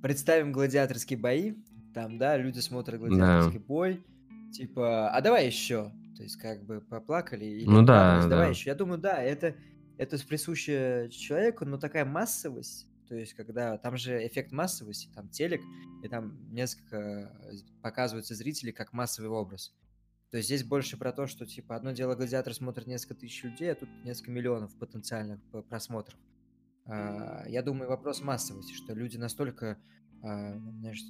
[0.00, 1.52] Представим гладиаторские бои.
[1.92, 3.64] Там, да, люди смотрят гладиаторский да.
[3.66, 4.02] бой.
[4.50, 5.92] Типа, а давай еще.
[6.18, 8.28] То есть как бы поплакали и ну, да, да.
[8.28, 8.70] давай еще.
[8.70, 9.54] Я думаю, да, это,
[9.98, 15.62] это присуще человеку, но такая массовость, то есть когда там же эффект массовости, там телек,
[16.02, 17.32] и там несколько
[17.82, 19.72] показываются зрители как массовый образ.
[20.32, 23.70] То есть здесь больше про то, что типа одно дело гладиатор смотрит несколько тысяч людей,
[23.70, 26.18] а тут несколько миллионов потенциальных просмотров.
[26.84, 29.78] А, я думаю, вопрос массовости, что люди настолько
[30.22, 31.00] а, знаешь,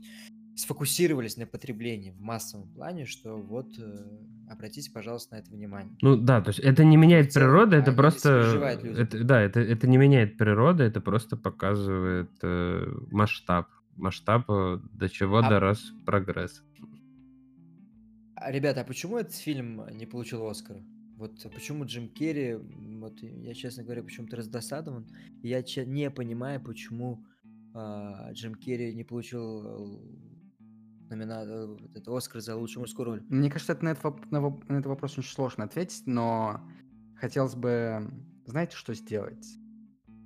[0.58, 5.96] сфокусировались на потреблении в массовом плане, что вот э, обратите, пожалуйста, на это внимание.
[6.02, 8.80] Ну да, то есть это не меняет природу, это просто...
[8.96, 13.68] Это, да, это, это не меняет природу, это просто показывает э, масштаб.
[13.94, 15.48] Масштаб, э, до чего а...
[15.48, 16.64] дорос прогресс.
[18.34, 20.82] А, ребята, а почему этот фильм не получил Оскара?
[21.16, 25.06] Вот почему Джим Керри, вот я, честно говоря, почему-то раздосадован.
[25.42, 27.24] Я не понимаю, почему
[27.74, 29.98] а, Джим Керри не получил э,
[31.10, 31.44] номина...
[31.44, 33.22] Э, этот Оскар за лучшую мужскую роль.
[33.28, 36.60] Мне кажется, это на, этот, на, на этот вопрос очень сложно ответить, но
[37.16, 38.10] хотелось бы,
[38.46, 39.46] знаете, что сделать?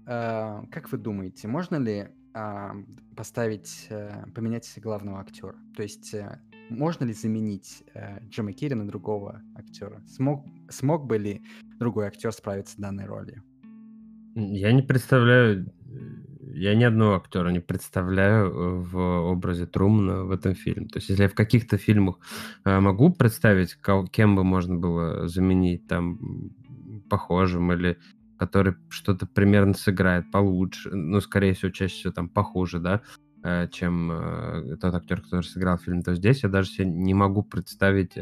[0.06, 2.70] Э, как вы думаете, можно ли э,
[3.16, 5.56] поставить, э, поменять главного актера?
[5.76, 10.02] То есть э, можно ли заменить э, Джима Керри на другого актера?
[10.06, 11.42] Смог, смог бы ли
[11.78, 13.42] другой актер справиться с данной ролью?
[14.34, 15.70] Я не представляю,
[16.54, 18.98] я ни одного актера не представляю э, в
[19.30, 20.88] образе Трумана в этом фильме.
[20.88, 22.18] То есть, если я в каких-то фильмах
[22.64, 23.76] э, могу представить,
[24.12, 26.18] кем бы можно было заменить там
[27.08, 27.98] похожим или
[28.38, 33.02] который что-то примерно сыграет получше, ну, скорее всего, чаще всего там похуже, да,
[33.44, 38.16] Э, чем тот актер, который сыграл фильм, то здесь я даже себе не могу представить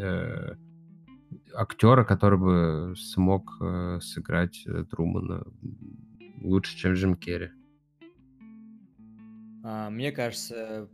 [1.55, 3.61] актера, который бы смог
[4.01, 5.45] сыграть Трумана
[6.41, 7.51] лучше, чем Джим Керри.
[9.63, 10.89] А, мне кажется,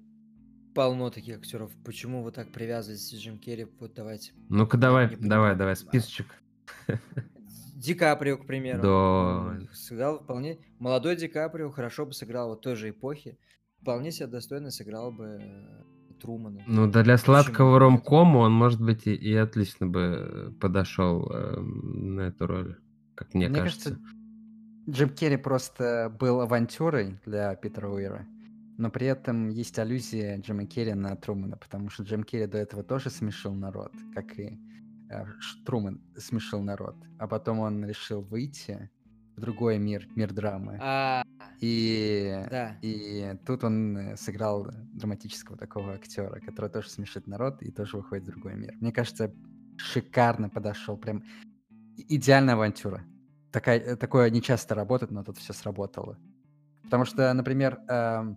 [0.74, 1.72] полно таких актеров.
[1.84, 3.66] Почему вы так привязываетесь к Джим Керри?
[3.80, 4.32] Вот давайте.
[4.48, 6.26] Ну-ка давай, давай, давай, списочек.
[7.74, 8.82] Ди Каприо, к примеру.
[8.82, 9.72] Да.
[9.72, 10.58] Сыграл вполне...
[10.78, 13.38] Молодой Ди Каприо хорошо бы сыграл вот той же эпохи
[13.86, 16.60] вполне себе достойно сыграл бы э, Трумана.
[16.66, 22.22] Ну, да для сладкого ромкома он, может быть, и, и отлично бы подошел э, на
[22.22, 22.76] эту роль,
[23.14, 23.90] как мне, мне кажется.
[23.90, 24.10] кажется.
[24.90, 28.26] Джим Керри просто был авантюрой для Питера Уира,
[28.78, 32.82] но при этом есть аллюзия Джима Керри на Трумана, потому что Джим Керри до этого
[32.82, 34.58] тоже смешил народ, как и
[35.10, 35.24] э,
[35.64, 38.90] Труман смешил народ, а потом он решил выйти
[39.36, 40.78] в другой мир, мир драмы.
[40.80, 41.22] А,
[41.60, 42.78] и, да.
[42.82, 48.24] и тут он э, сыграл драматического такого актера, который тоже смешит народ и тоже выходит
[48.24, 48.74] в другой мир.
[48.80, 49.32] Мне кажется,
[49.76, 51.24] шикарно подошел, прям
[51.96, 53.04] идеальная авантюра.
[53.52, 56.18] Такая, э, такое не часто работает, но тут все сработало.
[56.82, 58.34] Потому что, например, э,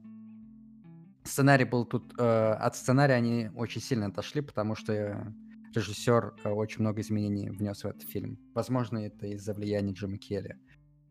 [1.29, 2.13] сценарий был тут...
[2.17, 5.33] Э, от сценария они очень сильно отошли, потому что
[5.73, 8.37] режиссер э, очень много изменений внес в этот фильм.
[8.53, 10.55] Возможно, это из-за влияния Джима Керри.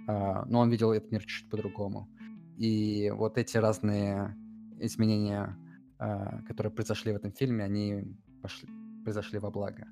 [0.09, 2.09] А, но он видел этот мир чуть по-другому.
[2.57, 4.37] И вот эти разные
[4.81, 5.57] изменения,
[5.99, 8.69] а, которые произошли в этом фильме, они пошли,
[9.05, 9.87] произошли во благо.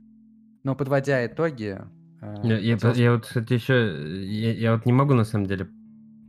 [0.65, 1.79] Но подводя итоги...
[2.21, 4.25] А, я, я, я вот, кстати, еще...
[4.25, 5.69] Я, я вот не могу, на самом деле,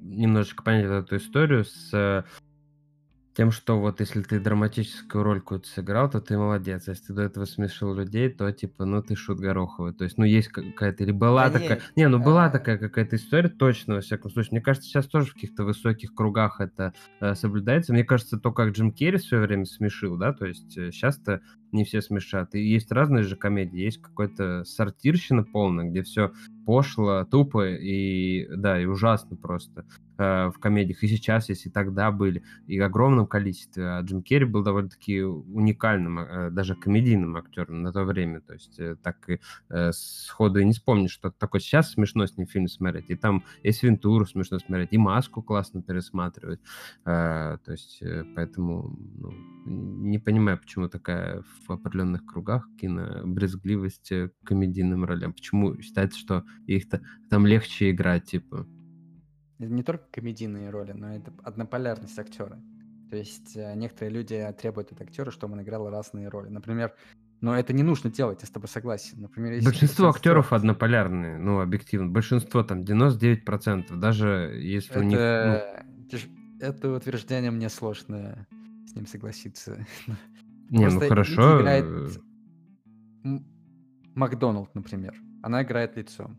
[0.01, 2.25] немножечко понять эту историю с
[3.37, 6.87] тем, что вот если ты драматическую роль какую-то сыграл, то ты молодец.
[6.87, 9.93] А если ты до этого смешил людей, то типа, ну ты шут гороховый.
[9.93, 11.77] То есть, ну есть какая-то, или была да такая...
[11.77, 11.91] Нет.
[11.95, 12.49] Не, ну была а...
[12.49, 14.53] такая какая-то история, точно, во всяком случае.
[14.53, 17.93] Мне кажется, сейчас тоже в каких-то высоких кругах это э, соблюдается.
[17.93, 21.41] Мне кажется, то, как Джим Керри в свое время смешил, да, то есть э, сейчас-то
[21.71, 22.55] не все смешат.
[22.55, 23.79] И есть разные же комедии.
[23.79, 26.31] Есть какой-то сортирщина полная, где все
[26.67, 29.85] пошло, тупо и, да, и ужасно просто
[30.17, 31.01] э, в комедиях.
[31.01, 33.87] И сейчас есть, и тогда были, и в огромном количестве.
[33.87, 38.41] А Джим Керри был довольно-таки уникальным, э, даже комедийным актером на то время.
[38.41, 39.39] То есть э, так и
[39.69, 43.09] э, сходу и не вспомнишь, что такое сейчас смешно с ним фильм смотреть.
[43.09, 46.59] И там есть Вентуру смешно смотреть, и Маску классно пересматривать.
[47.05, 49.31] Э, то есть э, поэтому ну,
[49.65, 55.33] не понимаю, почему такая в определенных кругах кинобрезгливость к комедийным ролям.
[55.33, 58.67] Почему считается, что их-то там легче играть, типа?
[59.59, 62.61] Это не только комедийные роли, но это однополярность актера.
[63.09, 66.49] То есть э, некоторые люди требуют от актера, чтобы он играл разные роли.
[66.49, 66.93] Например,
[67.39, 69.21] но это не нужно делать, я с тобой согласен.
[69.21, 72.07] Например, если большинство, большинство актеров однополярные, ну, объективно.
[72.09, 74.99] Большинство, там, 99%, даже если это...
[74.99, 75.19] у них...
[75.19, 76.19] Ну...
[76.59, 78.47] Это утверждение мне сложно
[78.87, 79.85] с ним согласиться.
[80.69, 81.61] Не, ну хорошо.
[81.61, 82.19] Играет
[84.15, 85.13] Макдоналд, например.
[85.43, 86.37] Она играет лицом,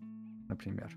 [0.49, 0.97] например.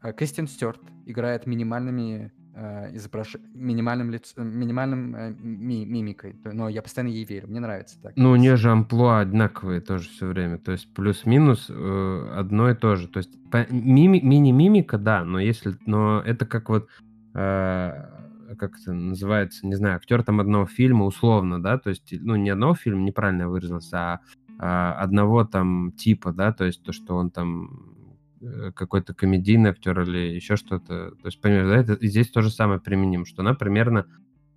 [0.00, 3.36] А Кристин Стюарт играет минимальными э, изображ...
[3.54, 4.34] минимальным, лиц...
[4.36, 5.84] минимальным э, ми...
[5.84, 6.36] мимикой.
[6.44, 7.48] Но я постоянно ей верю.
[7.48, 8.12] Мне нравится так.
[8.16, 10.58] Ну, у нее же амплуа одинаковые тоже все время.
[10.58, 13.08] То есть плюс-минус э, одно и то же.
[13.08, 13.66] То есть по...
[13.70, 14.20] мими...
[14.20, 15.76] мини-мимика, да, но если...
[15.86, 16.88] Но это как вот...
[17.34, 18.19] Э,
[18.56, 22.50] как это называется, не знаю, актер там одного фильма, условно, да, то есть, ну, не
[22.50, 24.20] одного фильма, неправильно выразился, а,
[24.58, 27.94] а одного там типа, да, то есть то, что он там
[28.40, 31.12] э, какой-то комедийный актер или еще что-то.
[31.12, 34.06] То есть, понимаешь, да, это, здесь то же самое применим, что она примерно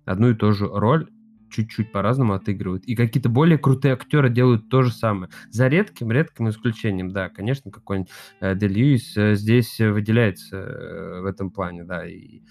[0.04, 1.08] одну и ту же роль
[1.54, 2.84] чуть-чуть по-разному отыгрывают.
[2.84, 5.30] И какие-то более крутые актеры делают то же самое.
[5.50, 11.50] За редким-редким исключением, да, конечно, какой-нибудь э, Де Льюис э, здесь выделяется э, в этом
[11.50, 12.06] плане, да.
[12.06, 12.42] И...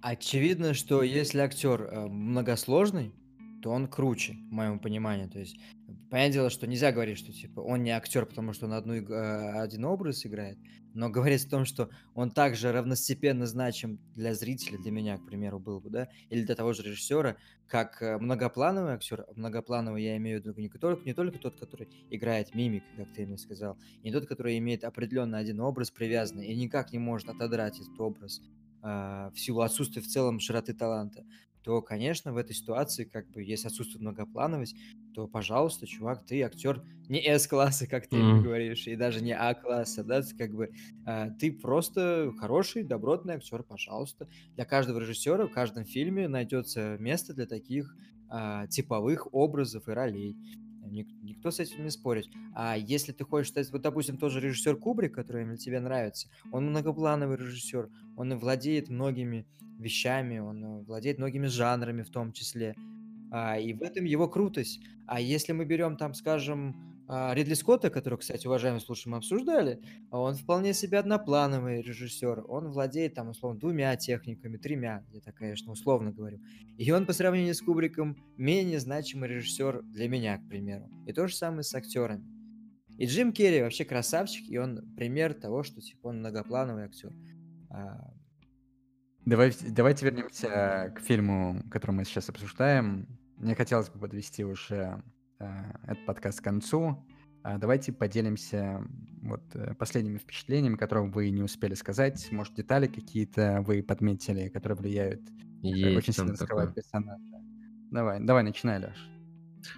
[0.00, 3.12] Очевидно, что если актер э, многосложный,
[3.62, 5.26] то он круче, в моем понимании.
[5.26, 5.56] То есть
[6.12, 9.62] Понятное дело, что нельзя говорить, что типа он не актер, потому что он одну, э,
[9.62, 10.58] один образ играет,
[10.92, 15.58] но говорить о том, что он также равностепенно значим для зрителя, для меня, к примеру,
[15.58, 17.36] был бы, да, или для того же режиссера,
[17.66, 19.24] как э, многоплановый актер.
[19.36, 23.24] Многоплановый я имею в виду не только, не только тот, который играет мимик, как ты
[23.24, 27.80] мне сказал, не тот, который имеет определенно один образ привязанный и никак не может отодрать
[27.80, 28.42] этот образ
[28.82, 31.24] э, в силу отсутствия в целом широты таланта
[31.62, 34.76] то, конечно, в этой ситуации, как бы, если отсутствует многоплановость,
[35.14, 38.40] то, пожалуйста, чувак, ты актер не S-класса, как ты mm.
[38.40, 40.70] говоришь, и даже не А-класса, да, ты, как бы,
[41.06, 44.28] э, ты просто хороший, добротный актер, пожалуйста.
[44.54, 47.94] Для каждого режиссера в каждом фильме найдется место для таких
[48.32, 50.36] э, типовых образов и ролей.
[50.84, 52.26] Ник- никто с этим не спорит.
[52.54, 57.36] А если ты хочешь стать, вот, допустим, тоже режиссер Кубрик, который тебе нравится, он многоплановый
[57.36, 59.46] режиссер, он владеет многими
[59.82, 62.74] вещами, он э, владеет многими жанрами в том числе.
[63.30, 64.80] А, и в этом его крутость.
[65.06, 66.76] А если мы берем там, скажем,
[67.08, 69.80] а, Ридли Скотта, которого, кстати, уважаемые слушатели, мы обсуждали,
[70.10, 72.44] он вполне себе одноплановый режиссер.
[72.48, 76.40] Он владеет там, условно, двумя техниками, тремя, я так, конечно, условно говорю.
[76.78, 80.88] И он по сравнению с Кубриком менее значимый режиссер для меня, к примеру.
[81.06, 82.24] И то же самое с актерами.
[82.98, 87.12] И Джим Керри вообще красавчик, и он пример того, что типа он многоплановый актер.
[87.70, 88.11] А,
[89.24, 93.06] Давай, давайте вернемся к фильму, который мы сейчас обсуждаем.
[93.36, 95.00] Мне хотелось бы подвести уже
[95.38, 95.48] э,
[95.86, 97.06] этот подкаст к концу.
[97.44, 98.84] А давайте поделимся
[99.22, 102.28] вот э, последними впечатлениями, которые вы не успели сказать.
[102.32, 105.20] Может, детали какие-то вы подметили, которые влияют,
[105.62, 107.22] э, Есть очень сильно раскрывают персонажа.
[107.92, 109.08] Давай, давай, начинай, Леш.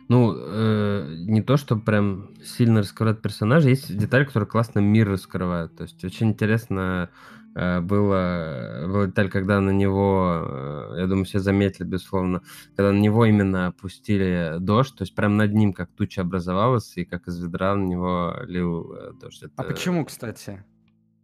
[0.09, 5.77] Ну, э, не то, что прям сильно раскрывает персонажа, есть детали, которые классно мир раскрывают.
[5.77, 7.11] То есть очень интересно
[7.55, 12.43] э, было, была деталь, когда на него, э, я думаю, все заметили, безусловно,
[12.77, 17.05] когда на него именно опустили дождь, то есть прям над ним как туча образовалась, и
[17.05, 19.43] как из ведра на него лил э, дождь.
[19.43, 20.65] А Это, почему, кстати?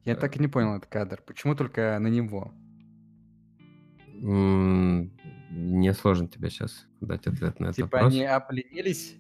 [0.05, 1.23] Я так и не понял этот кадр.
[1.27, 2.53] Почему только на него?
[4.21, 8.13] Мне сложно тебе сейчас дать ответ на этот Типа вопрос.
[8.15, 9.17] они обленились?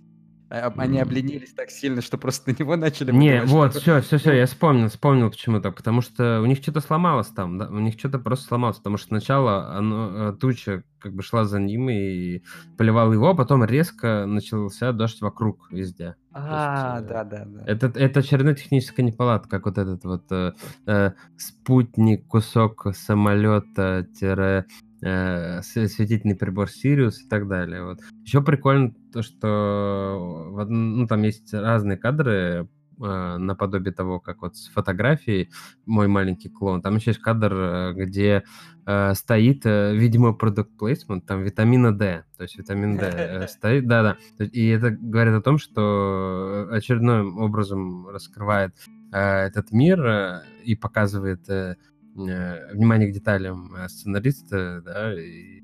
[0.51, 4.33] Об- Они обленились так сильно, что просто на него начали Не, вот, все, все, все,
[4.33, 7.95] я вспомнил, вспомнил почему так, потому что у них что-то сломалось там, да, у них
[7.97, 12.43] что-то просто сломалось, потому что сначала оно, э, туча как бы шла за ним и
[12.77, 16.17] поливала его, а потом резко начался дождь вокруг везде.
[16.33, 17.65] А, есть, э, да, да, да.
[17.67, 20.53] Это, это очередная техническая неполадка, как вот этот вот э,
[20.87, 24.67] э, спутник, кусок самолета, тире,
[25.03, 27.85] э, св- светительный прибор Сириус и так далее.
[27.85, 28.01] Вот.
[28.25, 32.69] Еще прикольно то, что в ну, там есть разные кадры
[33.01, 35.51] э, наподобие того, как вот с фотографией
[35.87, 36.83] «Мой маленький клон».
[36.83, 38.45] Там еще есть кадр, э, где
[38.87, 42.25] э, стоит, э, видимо, продукт placement, там витамина D.
[42.37, 44.17] То есть витамин D э, стоит, да-да.
[44.45, 48.75] И это говорит о том, что очередным образом раскрывает
[49.13, 51.77] э, этот мир э, и показывает э,
[52.15, 55.63] внимание к деталям э, сценариста, да, и,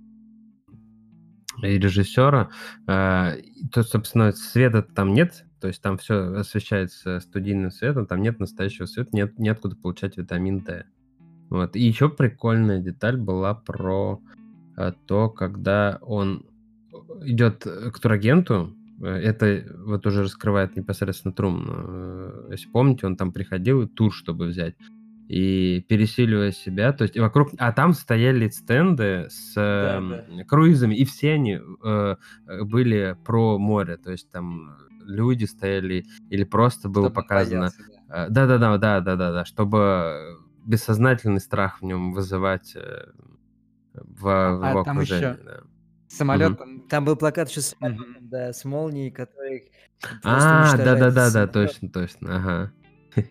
[1.63, 2.51] и режиссера.
[2.87, 3.37] Э,
[3.73, 8.87] то, собственно, света там нет, то есть там все освещается студийным светом, там нет настоящего
[8.87, 10.85] света, нет неоткуда получать витамин D.
[11.49, 11.77] Вот.
[11.77, 14.21] И еще прикольная деталь была про
[14.77, 16.47] э, то, когда он
[17.23, 21.67] идет к турагенту, э, это вот уже раскрывает непосредственно Труман.
[21.69, 24.75] Э, Если помните, он там приходил и тур, чтобы взять.
[25.29, 27.51] И пересиливая себя, то есть вокруг...
[27.59, 32.17] А там стояли стенды с Да, эм, круизами, и все они э,
[32.47, 33.97] э, были про море.
[33.97, 37.71] То есть там люди стояли, или просто было Чтобы показано...
[38.09, 38.27] да.
[38.27, 43.07] Э, Да-да-да, да-да-да, да, чтобы бессознательный страх в нем вызывать э,
[43.95, 45.45] в, в А его там еще окружении.
[45.45, 45.61] да.
[46.09, 47.75] Самолет там Там был плакат еще с,
[48.21, 49.73] да, с молнией, который
[50.23, 51.53] А, уничтожает да-да-да-да, самолет.
[51.53, 52.73] точно, точно, ага.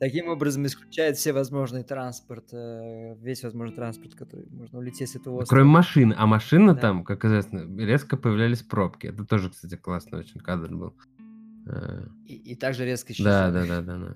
[0.00, 5.42] Таким образом исключает все возможный транспорт, э, весь возможный транспорт, который можно улететь с этого
[5.42, 5.60] острова.
[5.60, 6.80] Кроме машин, а машина Да.
[6.80, 9.08] там, как известно, резко появлялись пробки.
[9.08, 10.94] Это тоже, кстати, классный очень кадр был.
[11.66, 13.52] Э, И, и также резко Да, исчезали.
[13.52, 14.14] да, да, да, да.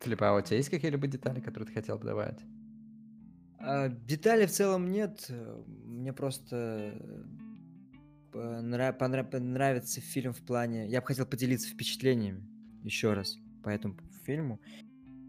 [0.00, 2.40] Филипп, а у тебя есть какие-либо детали, которые ты хотел бы добавить?
[3.58, 5.30] А, деталей в целом нет.
[5.86, 6.94] Мне просто
[8.34, 10.88] э, нра- понра- понравится фильм в плане...
[10.88, 12.46] Я бы хотел поделиться впечатлениями
[12.82, 14.60] еще раз по этому фильму.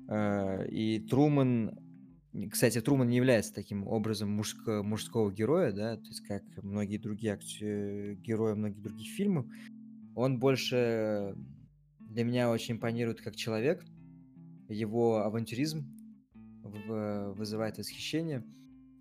[0.10, 1.80] Э, И Труман...
[2.52, 7.34] Кстати, Труман не является таким образом мужско- мужского героя, да, то есть как многие другие
[7.34, 9.46] акте- герои многих других фильмов.
[10.16, 11.36] Он больше
[12.00, 13.86] для меня очень импонирует как человек.
[14.68, 15.86] Его авантюризм
[16.64, 18.44] вызывает восхищение.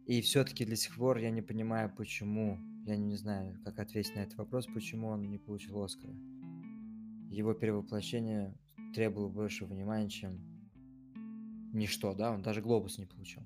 [0.07, 4.20] И все-таки до сих пор я не понимаю, почему я не знаю, как ответить на
[4.20, 6.12] этот вопрос, почему он не получил Оскара.
[7.30, 8.55] Его перевоплощение
[8.93, 10.38] требовало больше внимания, чем
[11.72, 13.43] ничто, да, он даже глобус не получил.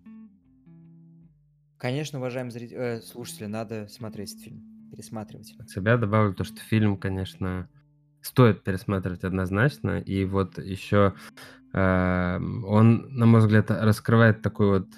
[1.79, 5.55] Конечно, уважаемые зрители, э, слушатели, надо смотреть этот фильм, пересматривать.
[5.59, 7.69] От себя добавлю то, что фильм, конечно,
[8.23, 10.01] стоит пересматривать однозначно.
[10.01, 11.15] И вот еще
[11.73, 14.89] э, он, на мой взгляд, раскрывает такой вот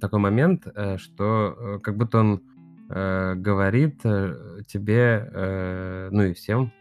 [0.00, 2.42] такой момент, э, что э, как будто он
[2.88, 6.72] э, говорит э, тебе, э, ну и всем,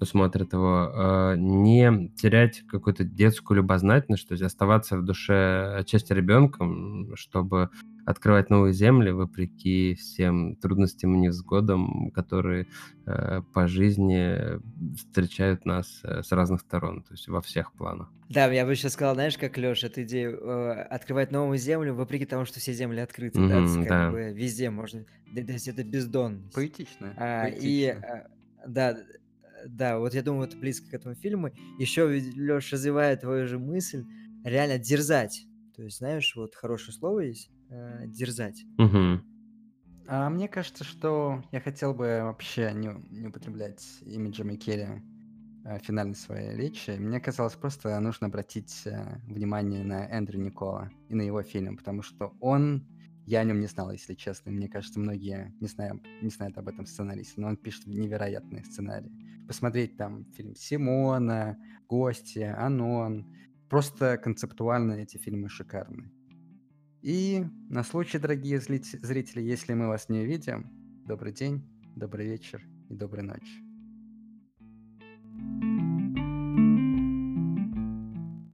[0.00, 6.14] кто смотрит его, э, не терять какую-то детскую любознательность, то есть оставаться в душе отчасти
[6.14, 7.68] ребенком, чтобы
[8.06, 12.66] открывать новые земли вопреки всем трудностям и невзгодам, которые
[13.04, 14.58] э, по жизни
[14.96, 18.10] встречают нас э, с разных сторон, то есть во всех планах.
[18.30, 22.24] Да, я бы сейчас сказал, знаешь, как Леша, эту идею э, открывать новую землю, вопреки
[22.24, 24.10] тому, что все земли открыты, mm-hmm, да, как да.
[24.12, 26.50] бы везде можно, то есть это бездон.
[26.54, 27.12] Поэтично.
[27.18, 27.66] А, поэтично.
[27.66, 28.28] И а,
[28.66, 28.96] да,
[29.66, 31.50] да, вот я думаю, это близко к этому фильму.
[31.78, 34.04] Еще Леша развивает твою же мысль,
[34.44, 35.46] реально дерзать.
[35.74, 38.64] То есть, знаешь, вот хорошее слово есть, э, дерзать.
[38.78, 39.22] Угу.
[40.08, 45.02] А мне кажется, что я хотел бы вообще не, не употреблять имя Джима Керри
[45.64, 46.90] э, в финальной своей речи.
[46.98, 52.02] Мне казалось, просто нужно обратить э, внимание на Эндрю Никола и на его фильм, потому
[52.02, 52.86] что он...
[53.26, 54.50] Я о нем не знал, если честно.
[54.50, 59.12] Мне кажется, многие не знают, не знают об этом сценаристе, но он пишет невероятные сценарии.
[59.50, 63.34] Посмотреть там фильм «Симона», «Гости», «Анон».
[63.68, 66.12] Просто концептуально эти фильмы шикарны.
[67.02, 70.70] И на случай, дорогие зрители, если мы вас не увидим,
[71.04, 73.69] добрый день, добрый вечер и доброй ночи.